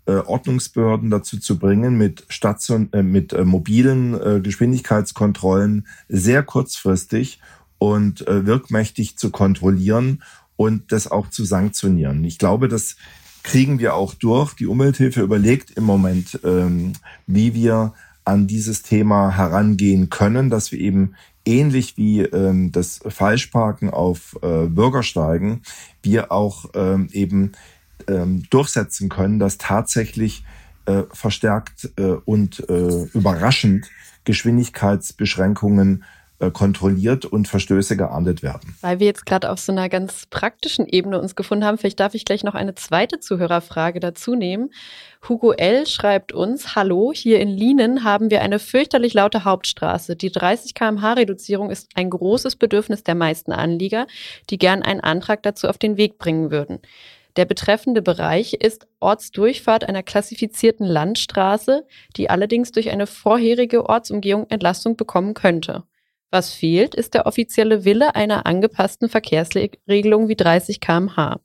äh, 0.06 0.14
Ordnungsbehörden 0.14 1.10
dazu 1.10 1.40
zu 1.40 1.60
bringen, 1.60 1.98
mit, 1.98 2.26
Station, 2.30 2.92
äh, 2.94 3.04
mit 3.04 3.34
äh, 3.34 3.46
mobilen 3.46 4.20
äh, 4.20 4.40
Geschwindigkeitskontrollen 4.42 5.88
sehr 6.10 6.44
kurzfristig 6.44 7.40
und 7.78 8.28
äh, 8.28 8.46
wirkmächtig 8.46 9.18
zu 9.18 9.30
kontrollieren 9.30 10.24
und 10.56 10.92
das 10.92 11.10
auch 11.10 11.30
zu 11.30 11.46
sanktionieren. 11.46 12.24
Ich 12.24 12.38
glaube, 12.38 12.68
das 12.68 12.96
kriegen 13.44 13.80
wir 13.80 13.96
auch 13.96 14.14
durch. 14.14 14.54
Die 14.54 14.68
Umwelthilfe 14.68 15.22
überlegt 15.22 15.72
im 15.72 15.84
Moment, 15.84 16.40
ähm, 16.44 16.94
wie 17.26 17.54
wir 17.54 17.94
an 18.24 18.48
dieses 18.48 18.84
Thema 18.84 19.36
herangehen 19.36 20.10
können, 20.10 20.50
dass 20.50 20.72
wir 20.72 20.80
eben 20.80 21.16
ähnlich 21.46 21.98
wie 21.98 22.22
ähm, 22.22 22.72
das 22.72 23.00
Falschparken 23.08 23.90
auf 23.90 24.38
äh, 24.42 24.68
Bürgersteigen, 24.68 25.62
wir 26.04 26.32
auch 26.32 26.66
ähm, 26.74 27.10
eben 27.12 27.52
ähm, 28.08 28.44
durchsetzen 28.50 29.10
können, 29.10 29.40
dass 29.40 29.58
tatsächlich 29.58 30.44
äh, 30.86 31.04
verstärkt 31.12 31.92
äh, 31.98 32.04
und 32.26 32.68
äh, 32.70 33.04
überraschend 33.14 33.90
Geschwindigkeitsbeschränkungen 34.24 36.04
kontrolliert 36.50 37.26
und 37.26 37.48
Verstöße 37.48 37.96
geahndet 37.98 38.42
werden. 38.42 38.76
Weil 38.82 39.00
wir 39.00 39.06
jetzt 39.06 39.26
gerade 39.26 39.52
auf 39.52 39.60
so 39.60 39.72
einer 39.72 39.90
ganz 39.90 40.26
praktischen 40.26 40.88
Ebene 40.88 41.20
uns 41.20 41.36
gefunden 41.36 41.66
haben, 41.66 41.78
vielleicht 41.78 42.00
darf 42.00 42.16
ich 42.16 42.26
gleich 42.26 42.44
noch 42.44 42.56
eine 42.56 42.74
zweite 42.74 43.20
Zuhörerfrage 43.20 44.00
dazu 44.00 44.36
nehmen. 44.36 44.72
Hugo 45.28 45.52
L. 45.52 45.86
schreibt 45.86 46.32
uns, 46.32 46.76
Hallo, 46.76 47.12
hier 47.14 47.40
in 47.40 47.50
Lienen 47.50 48.04
haben 48.04 48.32
wir 48.32 48.42
eine 48.42 48.58
fürchterlich 48.58 49.14
laute 49.14 49.46
Hauptstraße. 49.46 50.16
Die 50.16 50.32
30 50.32 50.74
kmh 50.74 51.14
Reduzierung 51.14 51.70
ist 51.70 51.90
ein 51.94 52.10
großes 52.10 52.56
Bedürfnis 52.56 53.04
der 53.04 53.16
meisten 53.16 53.52
Anlieger, 53.52 54.08
die 54.50 54.58
gern 54.58 54.82
einen 54.82 55.02
Antrag 55.02 55.44
dazu 55.44 55.68
auf 55.68 55.78
den 55.78 55.98
Weg 55.98 56.18
bringen 56.18 56.50
würden. 56.50 56.80
Der 57.38 57.46
betreffende 57.46 58.02
Bereich 58.02 58.54
ist 58.56 58.88
Ortsdurchfahrt 59.00 59.88
einer 59.88 60.04
klassifizierten 60.04 60.86
Landstraße, 60.86 61.86
die 62.18 62.30
allerdings 62.30 62.72
durch 62.72 62.90
eine 62.90 63.08
vorherige 63.08 63.88
Ortsumgehung 63.88 64.48
Entlastung 64.50 64.98
bekommen 64.98 65.34
könnte. 65.34 65.84
Was 66.32 66.54
fehlt, 66.54 66.96
ist 66.96 67.14
der 67.14 67.26
offizielle 67.26 67.84
Wille 67.84 68.16
einer 68.16 68.46
angepassten 68.46 69.10
Verkehrsregelung 69.10 70.30
wie 70.30 70.38
30 70.38 70.80
kmh. 70.80 71.42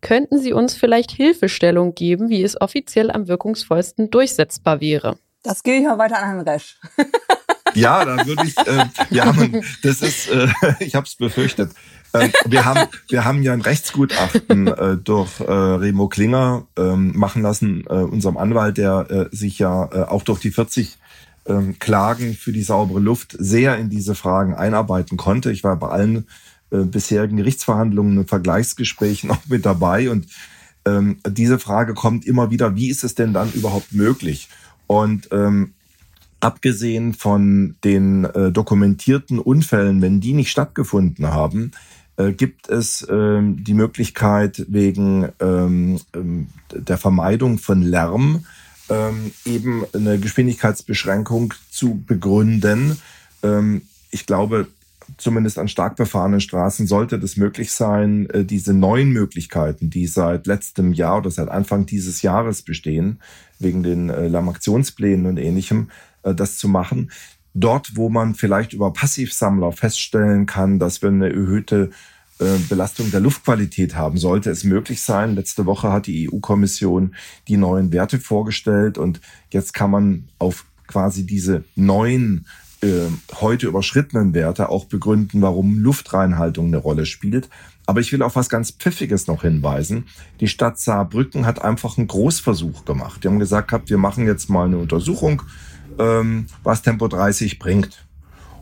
Könnten 0.00 0.40
Sie 0.40 0.52
uns 0.52 0.74
vielleicht 0.74 1.12
Hilfestellung 1.12 1.94
geben, 1.94 2.28
wie 2.28 2.42
es 2.42 2.60
offiziell 2.60 3.12
am 3.12 3.28
wirkungsvollsten 3.28 4.10
durchsetzbar 4.10 4.80
wäre? 4.80 5.16
Das 5.44 5.62
gebe 5.62 5.76
ich 5.76 5.84
mal 5.84 5.96
weiter 5.98 6.18
an 6.18 6.24
Herrn 6.24 6.40
Resch. 6.40 6.76
ja, 7.74 8.04
da 8.04 8.26
würde 8.26 8.42
ich, 8.44 8.58
äh, 8.58 8.86
wir 9.10 9.24
haben, 9.24 9.62
das 9.84 10.02
ist, 10.02 10.28
äh, 10.28 10.48
ich 10.80 10.96
habe 10.96 11.06
es 11.06 11.14
befürchtet. 11.14 11.70
Äh, 12.12 12.30
wir, 12.46 12.64
haben, 12.64 12.88
wir 13.08 13.24
haben 13.24 13.44
ja 13.44 13.52
ein 13.52 13.60
Rechtsgutachten 13.60 14.66
äh, 14.66 14.96
durch 14.96 15.38
äh, 15.38 15.52
Remo 15.52 16.08
Klinger 16.08 16.66
äh, 16.76 16.96
machen 16.96 17.42
lassen, 17.42 17.84
äh, 17.88 17.94
unserem 17.94 18.38
Anwalt, 18.38 18.76
der 18.76 19.06
äh, 19.08 19.36
sich 19.36 19.60
ja 19.60 19.88
äh, 19.92 20.02
auch 20.02 20.24
durch 20.24 20.40
die 20.40 20.50
40 20.50 20.98
ähm, 21.48 21.78
Klagen 21.78 22.34
für 22.34 22.52
die 22.52 22.62
saubere 22.62 23.00
Luft 23.00 23.36
sehr 23.38 23.76
in 23.78 23.90
diese 23.90 24.14
Fragen 24.14 24.54
einarbeiten 24.54 25.16
konnte. 25.16 25.52
Ich 25.52 25.64
war 25.64 25.76
bei 25.76 25.88
allen 25.88 26.26
äh, 26.70 26.78
bisherigen 26.78 27.36
Gerichtsverhandlungen 27.36 28.18
und 28.18 28.28
Vergleichsgesprächen 28.28 29.30
auch 29.32 29.46
mit 29.48 29.64
dabei 29.66 30.10
und 30.10 30.26
ähm, 30.86 31.18
diese 31.28 31.58
Frage 31.58 31.94
kommt 31.94 32.24
immer 32.24 32.50
wieder, 32.50 32.76
wie 32.76 32.88
ist 32.88 33.04
es 33.04 33.14
denn 33.14 33.32
dann 33.32 33.52
überhaupt 33.52 33.92
möglich? 33.92 34.48
Und 34.86 35.28
ähm, 35.32 35.74
abgesehen 36.40 37.12
von 37.14 37.76
den 37.82 38.24
äh, 38.24 38.52
dokumentierten 38.52 39.38
Unfällen, 39.38 40.00
wenn 40.00 40.20
die 40.20 40.32
nicht 40.32 40.50
stattgefunden 40.50 41.26
haben, 41.26 41.72
äh, 42.16 42.32
gibt 42.32 42.68
es 42.68 43.06
ähm, 43.10 43.64
die 43.64 43.74
Möglichkeit 43.74 44.64
wegen 44.68 45.28
ähm, 45.40 46.00
ähm 46.14 46.48
der 46.72 46.98
Vermeidung 46.98 47.58
von 47.58 47.82
Lärm 47.82 48.44
ähm, 48.88 49.32
eben 49.44 49.84
eine 49.92 50.18
Geschwindigkeitsbeschränkung 50.18 51.54
zu 51.70 52.02
begründen. 52.06 52.98
Ähm, 53.42 53.82
ich 54.10 54.26
glaube, 54.26 54.68
zumindest 55.18 55.58
an 55.58 55.68
stark 55.68 55.96
befahrenen 55.96 56.40
Straßen 56.40 56.86
sollte 56.86 57.18
das 57.18 57.36
möglich 57.36 57.72
sein, 57.72 58.28
äh, 58.30 58.44
diese 58.44 58.72
neuen 58.72 59.10
Möglichkeiten, 59.10 59.90
die 59.90 60.06
seit 60.06 60.46
letztem 60.46 60.92
Jahr 60.92 61.18
oder 61.18 61.30
seit 61.30 61.48
Anfang 61.48 61.86
dieses 61.86 62.22
Jahres 62.22 62.62
bestehen, 62.62 63.20
wegen 63.58 63.82
den 63.82 64.10
äh, 64.10 64.28
Lamaktionsplänen 64.28 65.26
und 65.26 65.38
ähnlichem, 65.38 65.90
äh, 66.22 66.34
das 66.34 66.58
zu 66.58 66.68
machen. 66.68 67.10
Dort, 67.54 67.96
wo 67.96 68.10
man 68.10 68.34
vielleicht 68.34 68.72
über 68.72 68.92
Passivsammler 68.92 69.72
feststellen 69.72 70.44
kann, 70.46 70.78
dass 70.78 71.00
wir 71.00 71.08
eine 71.08 71.30
erhöhte 71.30 71.90
Belastung 72.68 73.10
der 73.10 73.20
Luftqualität 73.20 73.94
haben, 73.94 74.18
sollte 74.18 74.50
es 74.50 74.64
möglich 74.64 75.02
sein. 75.02 75.34
Letzte 75.34 75.64
Woche 75.64 75.92
hat 75.92 76.06
die 76.06 76.30
EU-Kommission 76.30 77.14
die 77.48 77.56
neuen 77.56 77.92
Werte 77.92 78.18
vorgestellt 78.18 78.98
und 78.98 79.20
jetzt 79.50 79.72
kann 79.72 79.90
man 79.90 80.28
auf 80.38 80.66
quasi 80.86 81.24
diese 81.26 81.64
neuen 81.74 82.46
äh, 82.82 83.08
heute 83.40 83.66
überschrittenen 83.66 84.34
Werte 84.34 84.68
auch 84.68 84.84
begründen, 84.84 85.40
warum 85.40 85.78
Luftreinhaltung 85.78 86.66
eine 86.66 86.76
Rolle 86.76 87.06
spielt. 87.06 87.48
Aber 87.86 88.00
ich 88.00 88.12
will 88.12 88.22
auf 88.22 88.36
was 88.36 88.48
ganz 88.48 88.72
Pfiffiges 88.72 89.26
noch 89.28 89.42
hinweisen. 89.42 90.06
Die 90.40 90.48
Stadt 90.48 90.78
Saarbrücken 90.78 91.46
hat 91.46 91.62
einfach 91.62 91.96
einen 91.96 92.08
Großversuch 92.08 92.84
gemacht. 92.84 93.24
Die 93.24 93.28
haben 93.28 93.38
gesagt, 93.38 93.68
gehabt, 93.68 93.88
wir 93.90 93.98
machen 93.98 94.26
jetzt 94.26 94.50
mal 94.50 94.66
eine 94.66 94.78
Untersuchung, 94.78 95.42
ähm, 95.98 96.46
was 96.62 96.82
Tempo 96.82 97.08
30 97.08 97.58
bringt. 97.58 98.05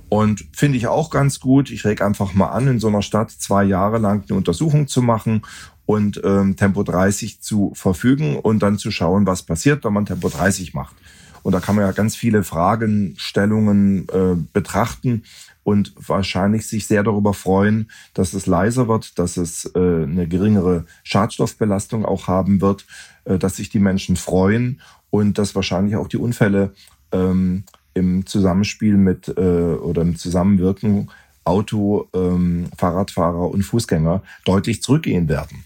Und 0.08 0.44
finde 0.52 0.78
ich 0.78 0.86
auch 0.86 1.10
ganz 1.10 1.40
gut. 1.40 1.70
Ich 1.70 1.84
reg 1.84 2.02
einfach 2.02 2.34
mal 2.34 2.48
an, 2.48 2.68
in 2.68 2.80
so 2.80 2.88
einer 2.88 3.02
Stadt 3.02 3.30
zwei 3.30 3.64
Jahre 3.64 3.98
lang 3.98 4.24
eine 4.28 4.36
Untersuchung 4.36 4.86
zu 4.86 5.02
machen 5.02 5.42
und 5.86 6.20
ähm, 6.24 6.56
Tempo 6.56 6.82
30 6.82 7.40
zu 7.40 7.72
verfügen 7.74 8.36
und 8.36 8.60
dann 8.60 8.78
zu 8.78 8.90
schauen, 8.90 9.26
was 9.26 9.42
passiert, 9.42 9.84
wenn 9.84 9.92
man 9.92 10.06
Tempo 10.06 10.28
30 10.28 10.74
macht. 10.74 10.94
Und 11.42 11.52
da 11.52 11.60
kann 11.60 11.76
man 11.76 11.84
ja 11.84 11.92
ganz 11.92 12.16
viele 12.16 12.42
Fragestellungen 12.42 14.08
äh, 14.08 14.34
betrachten 14.54 15.24
und 15.62 15.92
wahrscheinlich 15.96 16.66
sich 16.66 16.86
sehr 16.86 17.02
darüber 17.02 17.34
freuen, 17.34 17.90
dass 18.14 18.32
es 18.32 18.46
leiser 18.46 18.88
wird, 18.88 19.18
dass 19.18 19.36
es 19.36 19.70
äh, 19.74 19.78
eine 19.78 20.26
geringere 20.26 20.86
Schadstoffbelastung 21.02 22.06
auch 22.06 22.28
haben 22.28 22.62
wird, 22.62 22.86
äh, 23.24 23.38
dass 23.38 23.56
sich 23.56 23.68
die 23.68 23.78
Menschen 23.78 24.16
freuen 24.16 24.80
und 25.10 25.36
dass 25.36 25.54
wahrscheinlich 25.54 25.96
auch 25.96 26.08
die 26.08 26.16
Unfälle 26.16 26.72
ähm, 27.12 27.64
im 27.94 28.26
Zusammenspiel 28.26 28.96
mit 28.96 29.28
äh, 29.28 29.40
oder 29.40 30.02
im 30.02 30.16
Zusammenwirken 30.16 31.10
Auto, 31.44 32.08
ähm, 32.14 32.68
Fahrradfahrer 32.76 33.50
und 33.50 33.62
Fußgänger 33.62 34.22
deutlich 34.44 34.82
zurückgehen 34.82 35.28
werden. 35.28 35.64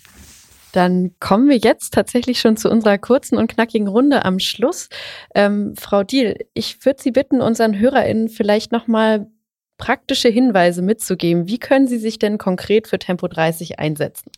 Dann 0.73 1.13
kommen 1.19 1.49
wir 1.49 1.57
jetzt 1.57 1.95
tatsächlich 1.95 2.41
schon 2.41 2.57
zu 2.57 2.71
unserer 2.71 2.99
kurzen 2.99 3.39
und 3.39 3.49
knackigen 3.49 3.89
Runde 3.89 4.25
am 4.25 4.39
Schluss. 4.39 4.89
Ähm, 5.35 5.75
Frau 5.79 6.03
Diel, 6.05 6.37
ich 6.53 6.85
würde 6.85 7.03
Sie 7.03 7.11
bitten, 7.11 7.41
unseren 7.41 7.79
HörerInnen 7.79 8.29
vielleicht 8.29 8.71
nochmal 8.71 9.29
praktische 9.79 10.29
Hinweise 10.29 10.83
mitzugeben. 10.83 11.47
Wie 11.47 11.59
können 11.59 11.87
Sie 11.87 11.99
sich 11.99 12.19
denn 12.19 12.37
konkret 12.37 12.89
für 12.89 12.99
Tempo 12.99 13.29
30 13.29 13.79
einsetzen? 13.79 14.31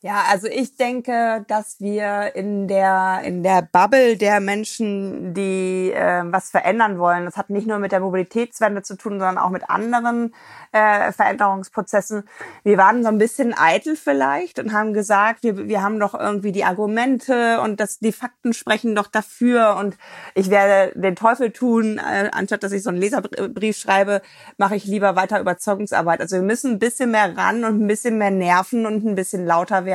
Ja, 0.00 0.26
also 0.30 0.46
ich 0.46 0.76
denke, 0.76 1.44
dass 1.48 1.80
wir 1.80 2.36
in 2.36 2.68
der 2.68 3.22
in 3.24 3.42
der 3.42 3.62
Bubble 3.62 4.16
der 4.16 4.38
Menschen, 4.38 5.34
die 5.34 5.90
äh, 5.90 6.22
was 6.24 6.50
verändern 6.50 7.00
wollen, 7.00 7.24
das 7.24 7.36
hat 7.36 7.50
nicht 7.50 7.66
nur 7.66 7.80
mit 7.80 7.90
der 7.90 7.98
Mobilitätswende 7.98 8.82
zu 8.82 8.96
tun, 8.96 9.14
sondern 9.14 9.38
auch 9.38 9.50
mit 9.50 9.68
anderen 9.68 10.32
äh, 10.70 11.10
Veränderungsprozessen. 11.10 12.22
Wir 12.62 12.78
waren 12.78 13.02
so 13.02 13.08
ein 13.08 13.18
bisschen 13.18 13.58
eitel 13.58 13.96
vielleicht 13.96 14.60
und 14.60 14.72
haben 14.72 14.94
gesagt, 14.94 15.42
wir, 15.42 15.66
wir 15.66 15.82
haben 15.82 15.98
doch 15.98 16.14
irgendwie 16.14 16.52
die 16.52 16.62
Argumente 16.64 17.60
und 17.60 17.80
das, 17.80 17.98
die 17.98 18.12
Fakten 18.12 18.52
sprechen 18.52 18.94
doch 18.94 19.08
dafür 19.08 19.74
und 19.80 19.96
ich 20.36 20.48
werde 20.48 20.96
den 20.96 21.16
Teufel 21.16 21.50
tun, 21.50 21.98
äh, 21.98 22.28
anstatt 22.30 22.62
dass 22.62 22.70
ich 22.70 22.84
so 22.84 22.90
einen 22.90 23.00
Leserbrief 23.00 23.76
schreibe, 23.76 24.22
mache 24.58 24.76
ich 24.76 24.84
lieber 24.84 25.16
weiter 25.16 25.40
Überzeugungsarbeit. 25.40 26.20
Also 26.20 26.36
wir 26.36 26.44
müssen 26.44 26.74
ein 26.74 26.78
bisschen 26.78 27.10
mehr 27.10 27.36
ran 27.36 27.64
und 27.64 27.82
ein 27.82 27.88
bisschen 27.88 28.16
mehr 28.16 28.30
nerven 28.30 28.86
und 28.86 29.04
ein 29.04 29.16
bisschen 29.16 29.44
lauter 29.44 29.86
werden 29.86 29.87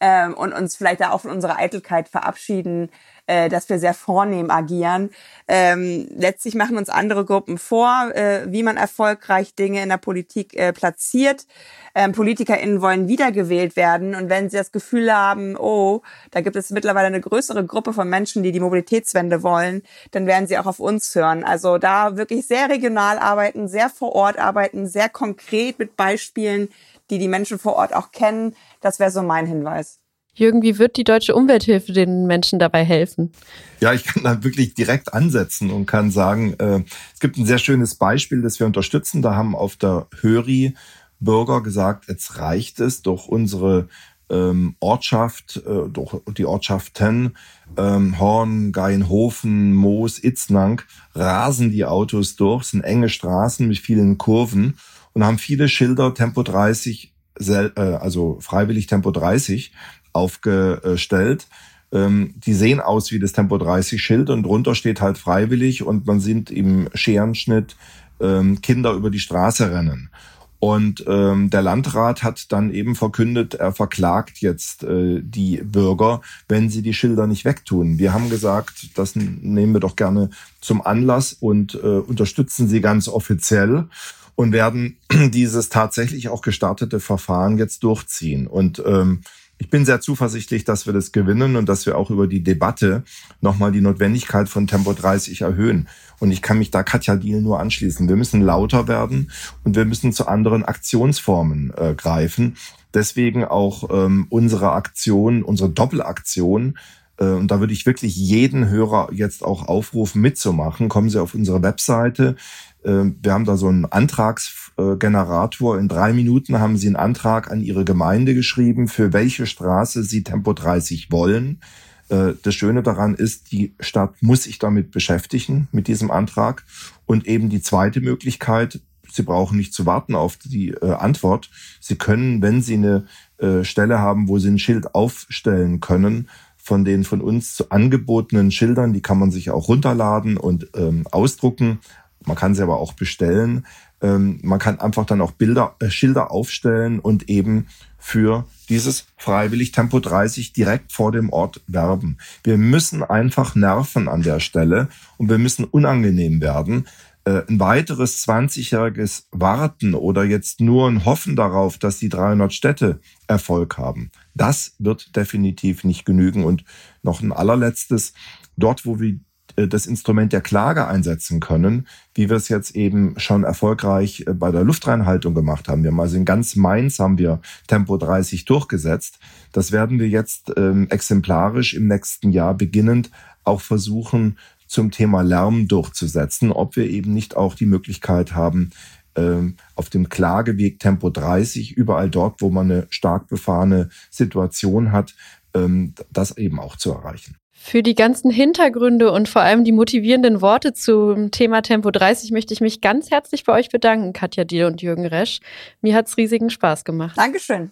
ähm, 0.00 0.34
und 0.34 0.52
uns 0.52 0.76
vielleicht 0.76 1.00
da 1.00 1.10
auch 1.10 1.22
von 1.22 1.30
unserer 1.30 1.58
Eitelkeit 1.58 2.08
verabschieden, 2.08 2.90
äh, 3.26 3.48
dass 3.48 3.68
wir 3.68 3.78
sehr 3.78 3.94
vornehm 3.94 4.50
agieren. 4.50 5.10
Ähm, 5.48 6.08
letztlich 6.14 6.54
machen 6.54 6.76
uns 6.76 6.90
andere 6.90 7.24
Gruppen 7.24 7.56
vor, 7.56 8.10
äh, 8.14 8.42
wie 8.48 8.62
man 8.62 8.76
erfolgreich 8.76 9.54
Dinge 9.54 9.82
in 9.82 9.88
der 9.88 9.96
Politik 9.96 10.54
äh, 10.54 10.72
platziert. 10.72 11.46
Ähm, 11.94 12.12
PolitikerInnen 12.12 12.82
wollen 12.82 13.08
wiedergewählt 13.08 13.76
werden 13.76 14.14
und 14.14 14.28
wenn 14.28 14.50
sie 14.50 14.56
das 14.56 14.72
Gefühl 14.72 15.14
haben, 15.14 15.56
oh, 15.56 16.02
da 16.32 16.40
gibt 16.40 16.56
es 16.56 16.70
mittlerweile 16.70 17.06
eine 17.06 17.20
größere 17.20 17.64
Gruppe 17.64 17.92
von 17.92 18.08
Menschen, 18.08 18.42
die 18.42 18.52
die 18.52 18.60
Mobilitätswende 18.60 19.42
wollen, 19.42 19.82
dann 20.10 20.26
werden 20.26 20.46
sie 20.46 20.58
auch 20.58 20.66
auf 20.66 20.80
uns 20.80 21.14
hören. 21.14 21.44
Also 21.44 21.78
da 21.78 22.16
wirklich 22.16 22.46
sehr 22.46 22.68
regional 22.68 23.18
arbeiten, 23.18 23.68
sehr 23.68 23.88
vor 23.88 24.12
Ort 24.12 24.38
arbeiten, 24.38 24.86
sehr 24.88 25.08
konkret 25.08 25.78
mit 25.78 25.96
Beispielen, 25.96 26.68
die 27.10 27.18
die 27.18 27.28
Menschen 27.28 27.58
vor 27.58 27.74
Ort 27.74 27.94
auch 27.94 28.12
kennen. 28.12 28.54
Das 28.80 28.98
wäre 28.98 29.10
so 29.10 29.22
mein 29.22 29.46
Hinweis. 29.46 30.00
Jürgen, 30.36 30.62
wie 30.62 30.78
wird 30.78 30.96
die 30.96 31.04
Deutsche 31.04 31.34
Umwelthilfe 31.34 31.92
den 31.92 32.26
Menschen 32.26 32.58
dabei 32.58 32.84
helfen? 32.84 33.32
Ja, 33.80 33.92
ich 33.92 34.04
kann 34.04 34.24
da 34.24 34.42
wirklich 34.42 34.74
direkt 34.74 35.14
ansetzen 35.14 35.70
und 35.70 35.86
kann 35.86 36.10
sagen, 36.10 36.54
äh, 36.58 36.82
es 37.12 37.20
gibt 37.20 37.36
ein 37.36 37.46
sehr 37.46 37.58
schönes 37.58 37.94
Beispiel, 37.94 38.42
das 38.42 38.58
wir 38.58 38.66
unterstützen. 38.66 39.22
Da 39.22 39.36
haben 39.36 39.54
auf 39.54 39.76
der 39.76 40.08
Höri 40.20 40.74
Bürger 41.20 41.62
gesagt, 41.62 42.08
jetzt 42.08 42.38
reicht 42.38 42.80
es 42.80 43.02
durch 43.02 43.28
unsere 43.28 43.88
ähm, 44.28 44.74
Ortschaft, 44.80 45.62
äh, 45.64 45.88
durch 45.88 46.16
die 46.36 46.46
Ortschaften 46.46 47.36
ähm, 47.76 48.18
Horn, 48.18 48.72
Geinhofen, 48.72 49.74
Moos, 49.74 50.18
Itznang, 50.18 50.82
rasen 51.14 51.70
die 51.70 51.84
Autos 51.84 52.34
durch, 52.34 52.64
es 52.64 52.70
sind 52.70 52.82
enge 52.82 53.08
Straßen 53.08 53.68
mit 53.68 53.78
vielen 53.78 54.18
Kurven 54.18 54.78
und 55.14 55.24
haben 55.24 55.38
viele 55.38 55.68
Schilder 55.68 56.12
Tempo 56.12 56.42
30, 56.42 57.12
äh, 57.40 57.80
also 57.80 58.38
freiwillig 58.40 58.86
Tempo 58.86 59.10
30 59.10 59.72
aufgestellt. 60.12 61.46
Ähm, 61.92 62.34
die 62.36 62.54
sehen 62.54 62.80
aus 62.80 63.10
wie 63.12 63.18
das 63.18 63.32
Tempo 63.32 63.56
30 63.56 64.02
Schild 64.02 64.28
und 64.28 64.42
drunter 64.42 64.74
steht 64.74 65.00
halt 65.00 65.16
freiwillig 65.16 65.82
und 65.82 66.06
man 66.06 66.20
sieht 66.20 66.50
im 66.50 66.88
Scherenschnitt 66.92 67.76
ähm, 68.20 68.60
Kinder 68.60 68.92
über 68.92 69.10
die 69.10 69.20
Straße 69.20 69.72
rennen. 69.72 70.10
Und 70.58 71.04
ähm, 71.06 71.50
der 71.50 71.60
Landrat 71.60 72.22
hat 72.22 72.50
dann 72.50 72.72
eben 72.72 72.94
verkündet, 72.94 73.52
er 73.52 73.72
verklagt 73.72 74.38
jetzt 74.38 74.82
äh, 74.82 75.20
die 75.22 75.58
Bürger, 75.58 76.22
wenn 76.48 76.70
sie 76.70 76.80
die 76.80 76.94
Schilder 76.94 77.26
nicht 77.26 77.44
wegtun. 77.44 77.98
Wir 77.98 78.14
haben 78.14 78.30
gesagt, 78.30 78.96
das 78.98 79.14
nehmen 79.14 79.74
wir 79.74 79.80
doch 79.80 79.94
gerne 79.94 80.30
zum 80.62 80.80
Anlass 80.80 81.34
und 81.34 81.74
äh, 81.74 81.78
unterstützen 81.78 82.66
sie 82.66 82.80
ganz 82.80 83.08
offiziell 83.08 83.88
und 84.36 84.52
werden 84.52 84.96
dieses 85.30 85.68
tatsächlich 85.68 86.28
auch 86.28 86.42
gestartete 86.42 87.00
Verfahren 87.00 87.58
jetzt 87.58 87.82
durchziehen. 87.82 88.46
Und 88.46 88.82
ähm, 88.86 89.20
ich 89.58 89.70
bin 89.70 89.84
sehr 89.84 90.00
zuversichtlich, 90.00 90.64
dass 90.64 90.86
wir 90.86 90.92
das 90.92 91.12
gewinnen 91.12 91.56
und 91.56 91.68
dass 91.68 91.86
wir 91.86 91.96
auch 91.96 92.10
über 92.10 92.26
die 92.26 92.42
Debatte 92.42 93.04
nochmal 93.40 93.70
die 93.70 93.80
Notwendigkeit 93.80 94.48
von 94.48 94.66
Tempo 94.66 94.92
30 94.92 95.42
erhöhen. 95.42 95.88
Und 96.18 96.32
ich 96.32 96.42
kann 96.42 96.58
mich 96.58 96.70
da 96.70 96.82
Katja 96.82 97.16
Diel 97.16 97.40
nur 97.40 97.60
anschließen. 97.60 98.08
Wir 98.08 98.16
müssen 98.16 98.42
lauter 98.42 98.88
werden 98.88 99.30
und 99.62 99.76
wir 99.76 99.84
müssen 99.84 100.12
zu 100.12 100.26
anderen 100.26 100.64
Aktionsformen 100.64 101.72
äh, 101.76 101.94
greifen. 101.94 102.56
Deswegen 102.94 103.44
auch 103.44 103.90
ähm, 103.90 104.26
unsere 104.30 104.72
Aktion, 104.72 105.42
unsere 105.42 105.70
Doppelaktion. 105.70 106.78
Äh, 107.18 107.24
und 107.24 107.50
da 107.50 107.60
würde 107.60 107.72
ich 107.72 107.86
wirklich 107.86 108.16
jeden 108.16 108.68
Hörer 108.68 109.08
jetzt 109.12 109.44
auch 109.44 109.68
aufrufen, 109.68 110.20
mitzumachen. 110.20 110.88
Kommen 110.88 111.10
Sie 111.10 111.20
auf 111.20 111.34
unsere 111.34 111.62
Webseite. 111.62 112.36
Ähm, 112.84 113.16
wir 113.22 113.32
haben 113.32 113.44
da 113.44 113.56
so 113.56 113.68
einen 113.68 113.86
Antragsgenerator. 113.86 115.78
In 115.78 115.88
drei 115.88 116.12
Minuten 116.12 116.58
haben 116.58 116.76
Sie 116.76 116.86
einen 116.86 116.96
Antrag 116.96 117.50
an 117.50 117.60
Ihre 117.60 117.84
Gemeinde 117.84 118.34
geschrieben, 118.34 118.88
für 118.88 119.12
welche 119.12 119.46
Straße 119.46 120.02
Sie 120.02 120.22
Tempo 120.22 120.52
30 120.52 121.10
wollen. 121.10 121.60
Äh, 122.08 122.32
das 122.42 122.54
Schöne 122.54 122.82
daran 122.82 123.14
ist, 123.14 123.52
die 123.52 123.74
Stadt 123.80 124.14
muss 124.20 124.44
sich 124.44 124.58
damit 124.58 124.90
beschäftigen, 124.90 125.68
mit 125.72 125.88
diesem 125.88 126.10
Antrag. 126.10 126.64
Und 127.06 127.26
eben 127.26 127.48
die 127.48 127.62
zweite 127.62 128.00
Möglichkeit, 128.00 128.80
Sie 129.10 129.22
brauchen 129.22 129.56
nicht 129.56 129.72
zu 129.72 129.86
warten 129.86 130.16
auf 130.16 130.36
die 130.36 130.70
äh, 130.70 130.92
Antwort. 130.92 131.48
Sie 131.80 131.96
können, 131.96 132.42
wenn 132.42 132.62
Sie 132.62 132.74
eine 132.74 133.06
äh, 133.38 133.62
Stelle 133.62 134.00
haben, 134.00 134.26
wo 134.26 134.38
Sie 134.38 134.48
ein 134.48 134.58
Schild 134.58 134.94
aufstellen 134.94 135.80
können, 135.80 136.28
von 136.64 136.86
den 136.86 137.04
von 137.04 137.20
uns 137.20 137.62
angebotenen 137.70 138.50
Schildern, 138.50 138.94
die 138.94 139.02
kann 139.02 139.18
man 139.18 139.30
sich 139.30 139.50
auch 139.50 139.68
runterladen 139.68 140.38
und 140.38 140.68
ähm, 140.74 141.06
ausdrucken, 141.10 141.78
man 142.24 142.36
kann 142.36 142.54
sie 142.54 142.62
aber 142.62 142.78
auch 142.78 142.94
bestellen. 142.94 143.66
Ähm, 144.00 144.38
man 144.42 144.58
kann 144.58 144.80
einfach 144.80 145.04
dann 145.04 145.20
auch 145.20 145.32
Bilder, 145.32 145.76
äh, 145.80 145.90
Schilder 145.90 146.30
aufstellen 146.30 147.00
und 147.00 147.28
eben 147.28 147.66
für 147.98 148.46
dieses 148.70 149.06
freiwillig 149.18 149.72
Tempo 149.72 150.00
30 150.00 150.54
direkt 150.54 150.92
vor 150.92 151.12
dem 151.12 151.30
Ort 151.30 151.60
werben. 151.66 152.16
Wir 152.42 152.56
müssen 152.56 153.02
einfach 153.02 153.54
nerven 153.54 154.08
an 154.08 154.22
der 154.22 154.40
Stelle 154.40 154.88
und 155.18 155.28
wir 155.28 155.38
müssen 155.38 155.64
unangenehm 155.64 156.40
werden. 156.40 156.86
Äh, 157.24 157.42
ein 157.48 157.58
weiteres 157.58 158.26
20-jähriges 158.26 159.24
Warten 159.30 159.94
oder 159.94 160.24
jetzt 160.24 160.60
nur 160.60 160.88
ein 160.88 161.04
Hoffen 161.04 161.36
darauf, 161.36 161.78
dass 161.78 161.98
die 161.98 162.10
300 162.10 162.52
Städte 162.52 163.00
Erfolg 163.26 163.78
haben, 163.78 164.10
das 164.34 164.74
wird 164.78 165.16
definitiv 165.16 165.84
nicht 165.84 166.04
genügen. 166.04 166.44
Und 166.44 166.64
noch 167.02 167.22
ein 167.22 167.32
allerletztes, 167.32 168.12
dort 168.56 168.84
wo 168.84 169.00
wir 169.00 169.20
äh, 169.56 169.68
das 169.68 169.86
Instrument 169.86 170.32
der 170.32 170.40
Klage 170.40 170.86
einsetzen 170.86 171.40
können, 171.40 171.86
wie 172.14 172.28
wir 172.28 172.36
es 172.36 172.48
jetzt 172.48 172.76
eben 172.76 173.18
schon 173.18 173.44
erfolgreich 173.44 174.24
äh, 174.26 174.34
bei 174.34 174.50
der 174.50 174.64
Luftreinhaltung 174.64 175.34
gemacht 175.34 175.68
haben. 175.68 175.82
Wir 175.82 175.90
haben 175.90 176.00
also 176.00 176.16
in 176.16 176.24
ganz 176.24 176.56
Mainz 176.56 176.98
haben 176.98 177.18
wir 177.18 177.40
Tempo 177.66 177.96
30 177.96 178.44
durchgesetzt. 178.44 179.18
Das 179.52 179.72
werden 179.72 179.98
wir 179.98 180.08
jetzt 180.08 180.52
ähm, 180.56 180.88
exemplarisch 180.90 181.74
im 181.74 181.86
nächsten 181.86 182.32
Jahr 182.32 182.54
beginnend 182.54 183.10
auch 183.44 183.60
versuchen 183.60 184.38
zum 184.74 184.90
Thema 184.90 185.22
Lärm 185.22 185.68
durchzusetzen, 185.68 186.50
ob 186.50 186.74
wir 186.76 186.90
eben 186.90 187.14
nicht 187.14 187.36
auch 187.36 187.54
die 187.54 187.64
Möglichkeit 187.64 188.34
haben, 188.34 188.70
ähm, 189.16 189.56
auf 189.76 189.88
dem 189.88 190.08
Klageweg 190.08 190.80
Tempo 190.80 191.10
30, 191.10 191.72
überall 191.76 192.10
dort, 192.10 192.42
wo 192.42 192.50
man 192.50 192.70
eine 192.70 192.86
stark 192.90 193.28
befahrene 193.28 193.88
Situation 194.10 194.90
hat, 194.90 195.14
ähm, 195.54 195.94
das 196.10 196.36
eben 196.36 196.58
auch 196.58 196.76
zu 196.76 196.90
erreichen. 196.90 197.36
Für 197.52 197.84
die 197.84 197.94
ganzen 197.94 198.32
Hintergründe 198.32 199.12
und 199.12 199.28
vor 199.28 199.42
allem 199.42 199.64
die 199.64 199.72
motivierenden 199.72 200.42
Worte 200.42 200.74
zum 200.74 201.30
Thema 201.30 201.62
Tempo 201.62 201.92
30 201.92 202.32
möchte 202.32 202.52
ich 202.52 202.60
mich 202.60 202.80
ganz 202.80 203.12
herzlich 203.12 203.44
bei 203.44 203.52
euch 203.52 203.68
bedanken, 203.68 204.12
Katja 204.12 204.42
Diel 204.44 204.64
und 204.64 204.82
Jürgen 204.82 205.06
Resch. 205.06 205.38
Mir 205.80 205.94
hat 205.94 206.08
es 206.08 206.16
riesigen 206.16 206.50
Spaß 206.50 206.84
gemacht. 206.84 207.16
Dankeschön. 207.16 207.70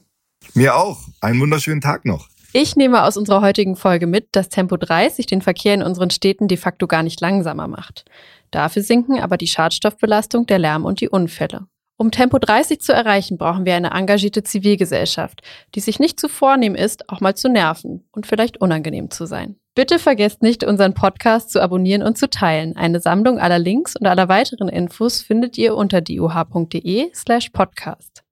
Mir 0.54 0.76
auch. 0.76 1.00
Einen 1.20 1.40
wunderschönen 1.40 1.80
Tag 1.80 2.04
noch. 2.04 2.28
Ich 2.54 2.76
nehme 2.76 3.04
aus 3.04 3.16
unserer 3.16 3.40
heutigen 3.40 3.76
Folge 3.76 4.06
mit, 4.06 4.28
dass 4.32 4.50
Tempo 4.50 4.76
30 4.76 5.24
den 5.24 5.40
Verkehr 5.40 5.72
in 5.72 5.82
unseren 5.82 6.10
Städten 6.10 6.48
de 6.48 6.58
facto 6.58 6.86
gar 6.86 7.02
nicht 7.02 7.18
langsamer 7.22 7.66
macht. 7.66 8.04
Dafür 8.50 8.82
sinken 8.82 9.18
aber 9.20 9.38
die 9.38 9.46
Schadstoffbelastung, 9.46 10.44
der 10.44 10.58
Lärm 10.58 10.84
und 10.84 11.00
die 11.00 11.08
Unfälle. 11.08 11.66
Um 11.96 12.10
Tempo 12.10 12.38
30 12.38 12.80
zu 12.80 12.92
erreichen, 12.92 13.38
brauchen 13.38 13.64
wir 13.64 13.74
eine 13.74 13.92
engagierte 13.92 14.42
Zivilgesellschaft, 14.42 15.40
die 15.74 15.80
sich 15.80 15.98
nicht 15.98 16.20
zu 16.20 16.28
vornehm 16.28 16.74
ist, 16.74 17.08
auch 17.08 17.20
mal 17.20 17.34
zu 17.34 17.48
nerven 17.48 18.04
und 18.12 18.26
vielleicht 18.26 18.60
unangenehm 18.60 19.10
zu 19.10 19.24
sein. 19.24 19.56
Bitte 19.74 19.98
vergesst 19.98 20.42
nicht, 20.42 20.62
unseren 20.62 20.92
Podcast 20.92 21.50
zu 21.50 21.62
abonnieren 21.62 22.02
und 22.02 22.18
zu 22.18 22.28
teilen. 22.28 22.76
Eine 22.76 23.00
Sammlung 23.00 23.38
aller 23.38 23.58
Links 23.58 23.96
und 23.96 24.06
aller 24.06 24.28
weiteren 24.28 24.68
Infos 24.68 25.22
findet 25.22 25.56
ihr 25.56 25.74
unter 25.74 26.02
diuh.de 26.02 27.14
slash 27.14 27.48
podcast. 27.48 28.24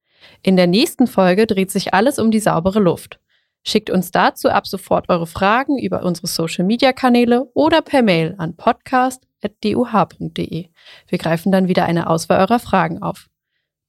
In 0.43 0.57
der 0.57 0.67
nächsten 0.67 1.07
Folge 1.07 1.47
dreht 1.47 1.71
sich 1.71 1.95
alles 1.95 2.19
um 2.19 2.31
die 2.31 2.41
saubere 2.41 2.81
Luft. 2.81 3.19
Schickt 3.63 3.91
uns 3.91 4.11
dazu 4.11 4.49
ab 4.49 4.67
sofort 4.67 5.11
eure 5.11 5.27
Fragen 5.27 5.79
über 5.79 6.03
unsere 6.03 6.27
Social-Media-Kanäle 6.27 7.51
oder 7.55 7.83
per 7.83 8.03
Mail 8.03 8.35
an 8.39 8.57
podcast.duh.de. 8.57 10.69
Wir 11.09 11.19
greifen 11.19 11.53
dann 11.53 11.69
wieder 11.69 11.85
eine 11.85 12.09
Auswahl 12.09 12.41
eurer 12.41 12.59
Fragen 12.59 13.03
auf. 13.03 13.27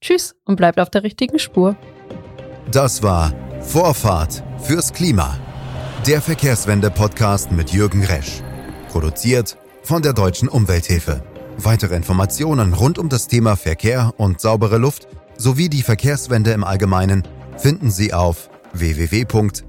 Tschüss 0.01 0.35
und 0.45 0.57
bleibt 0.57 0.79
auf 0.79 0.89
der 0.89 1.03
richtigen 1.03 1.39
Spur. 1.39 1.75
Das 2.71 3.01
war 3.01 3.33
Vorfahrt 3.61 4.43
fürs 4.59 4.91
Klima. 4.91 5.37
Der 6.05 6.21
Verkehrswende-Podcast 6.21 7.51
mit 7.51 7.71
Jürgen 7.71 8.03
Resch. 8.03 8.41
Produziert 8.89 9.57
von 9.83 10.01
der 10.01 10.13
Deutschen 10.13 10.49
Umwelthilfe. 10.49 11.23
Weitere 11.57 11.95
Informationen 11.95 12.73
rund 12.73 12.97
um 12.97 13.07
das 13.07 13.27
Thema 13.27 13.55
Verkehr 13.55 14.13
und 14.17 14.41
saubere 14.41 14.77
Luft 14.77 15.07
sowie 15.37 15.69
die 15.69 15.83
Verkehrswende 15.83 16.51
im 16.51 16.63
Allgemeinen 16.63 17.23
finden 17.57 17.91
Sie 17.91 18.13
auf 18.13 18.50
www.duh.de. 18.73 19.61